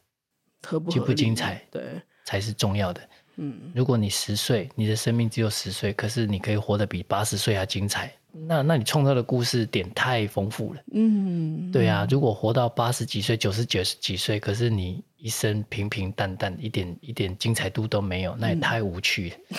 [0.62, 1.82] 合不合精不精彩，对，
[2.24, 3.02] 才是重要的。
[3.36, 8.10] 嗯，如果你十岁，你的生命只有十岁，可是你可以活得比八十岁还精彩。
[8.32, 10.82] 那，那你创造的故事点太丰富了。
[10.92, 19.36] 嗯，对啊，如果活到八十几岁、九十九十几岁，可是你一生平平淡淡，一点一点精彩度都没有，那也太无趣了。
[19.50, 19.56] 嗯、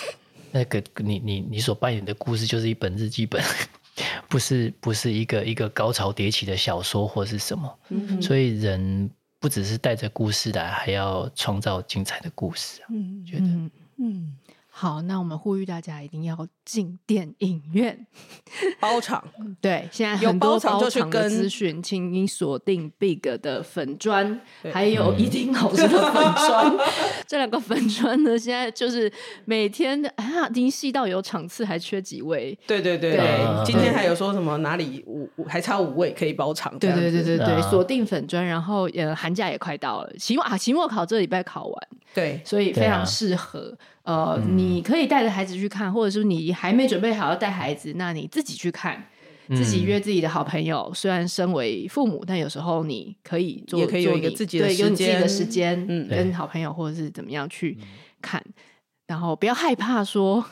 [0.52, 3.42] 那个你你你所扮演的故事就是一本日记本，
[4.28, 7.78] 不是不是一个一个高潮迭起的小说或是什么。
[7.88, 12.80] 嗯，所以人不只是带着故事来，还要创造精彩的故事。
[12.90, 13.46] 嗯，觉得
[13.98, 14.36] 嗯。
[14.76, 18.06] 嗯好，那我们呼吁大家一定要进电影院
[18.78, 19.24] 包场。
[19.58, 24.38] 对，现在很多包场的资讯，请你锁定 Big 的粉砖，
[24.70, 26.76] 还有一定老师的粉砖。
[27.26, 29.10] 这两个粉砖呢，现在就是
[29.46, 32.56] 每天啊，已经细到有场次还缺几位。
[32.66, 36.78] 对对对对，对今天还有说什么哪里五还差五位可以包场？
[36.78, 43.74] 对对对对对，锁定粉砖，然后呃，寒假也快到了，期末啊，期末考这礼拜考完，对，所以非常适合。
[44.06, 49.04] 呃，嗯、你可以带着孩子去看，或者是你还没准备好要带孩子，那你自己去看，
[49.48, 50.92] 嗯、自己约自己的好朋友。
[50.94, 57.76] 虽然身为父母，但有时候你可以做，也可以有一个自己的时间，对，有你自己的时间，嗯，跟好朋友或者是怎么样去
[58.22, 58.52] 看，嗯、
[59.08, 60.44] 然后不要害怕说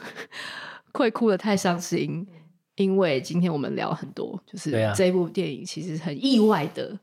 [0.93, 2.27] 会哭的太伤心，
[2.75, 6.99] 因为今天我们聊很多，就是这部电影其实很意外的。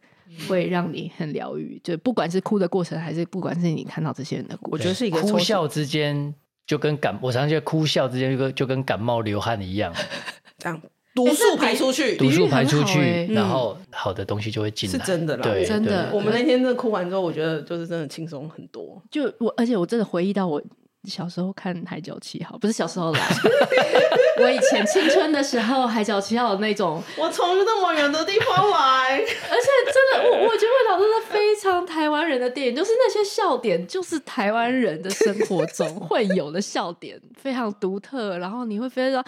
[0.47, 6.33] 会让你很疗愈，就不管是哭的过程，还是不管是你看到这些人的故事，我觉得是一个哭笑之间
[6.65, 9.93] 就跟感，我常常觉得哭笑之间就跟就跟感冒流汗一样，
[10.57, 10.81] 这样。
[11.13, 16.09] 毒素排出去，毒素排出去，然后好的东西就会进来，是真的啦，对，真的。
[16.13, 19.03] 我们那天真的哭完之后，我觉得就是真的轻松很多。
[19.11, 20.61] 就我，而且我真的回忆到我。
[21.09, 23.19] 小时候看《海角七号》，不是小时候啦，
[24.39, 39.25] 我以前青春的时候，《海角七号》的那种， 我从那么远的地方来， 而且真的，我我觉得味道真的非常台湾人的电影，就是那些笑点，就是台湾人的生活中会有的笑点，非常独特，然后你会非常，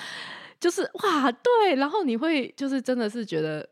[0.59, 3.67] 就是哇，对，然后你会就是真的是觉得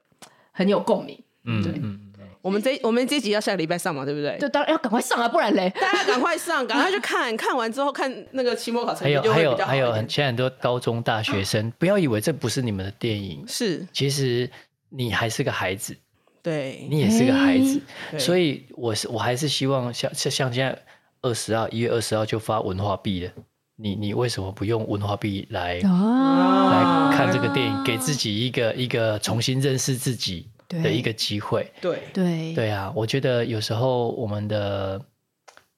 [0.52, 1.74] 很有共鸣，嗯，对。
[1.74, 2.11] 嗯
[2.42, 4.38] 我们这我们这集要下个礼拜上嘛，对不对？
[4.40, 9.72] 对，当然要赶快上啊，不然嘞，大家赶快上，赶快去看看完之后看那个期末考成绩就会比较好。
[9.72, 14.50] 还有还有，现在很多高中大学生，不要以为这不是你们的电影，是，其实
[14.90, 15.96] 你还是个孩子，
[16.42, 17.80] 对，你也是个孩子，
[18.18, 20.78] 所以我是我还是希望像像像现在
[21.22, 23.32] 二十二一月二十号就发文化币了，
[23.76, 30.48] 你你为什么不用文化币来来看这个电影，给自己一个一个重新认识自己。
[30.82, 32.00] 的一个机会，对。
[32.14, 32.54] 对。
[32.54, 35.00] 对啊，我觉得有时候我们的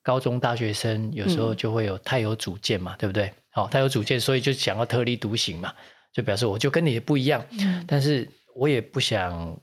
[0.02, 3.32] 高中大学生有时候就会有太有主见嘛，嗯、对不对？
[3.52, 5.74] 好、哦，太有主见，所以就想要特立独行嘛，
[6.12, 9.58] 就表示我就跟你不一样，嗯、但是我也不想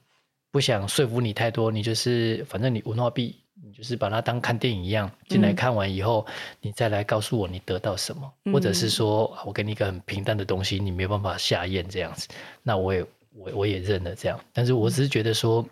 [0.50, 12.28] 不想说服你太多，你就是反正你文化币，你就是把它当看电影一样进来看完以后，嗯、你再来告诉我你得到什么，嗯、或者是说我给你一个很平淡的东西，你没有办法下咽这样子，
[12.62, 13.04] 那我也。
[13.40, 15.66] 我我也认了这样，但是我只是觉得说，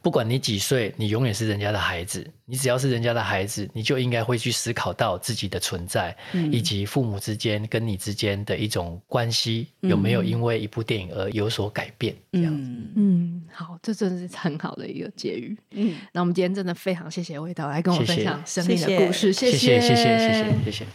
[0.00, 2.24] 不管你几岁，你永远是人家的孩子。
[2.44, 12.14] 你只要是人家的孩子，你就应该会去思考到自己的存在，嗯、以及父母之间跟你之间的一种关系有没有因为一部电影而有所改变。
[12.30, 15.58] 这样子，嗯，嗯，好，这真的是很好的一个结语。
[15.72, 20.86] 嗯，那我们今天真的非常谢谢味道来跟我分享生命的故事，谢谢，谢谢，谢谢，谢谢，谢谢，谢谢。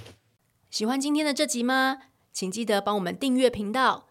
[0.69, 1.97] 喜欢今天的这集吗？
[2.31, 4.10] 请记得帮我们订阅频道。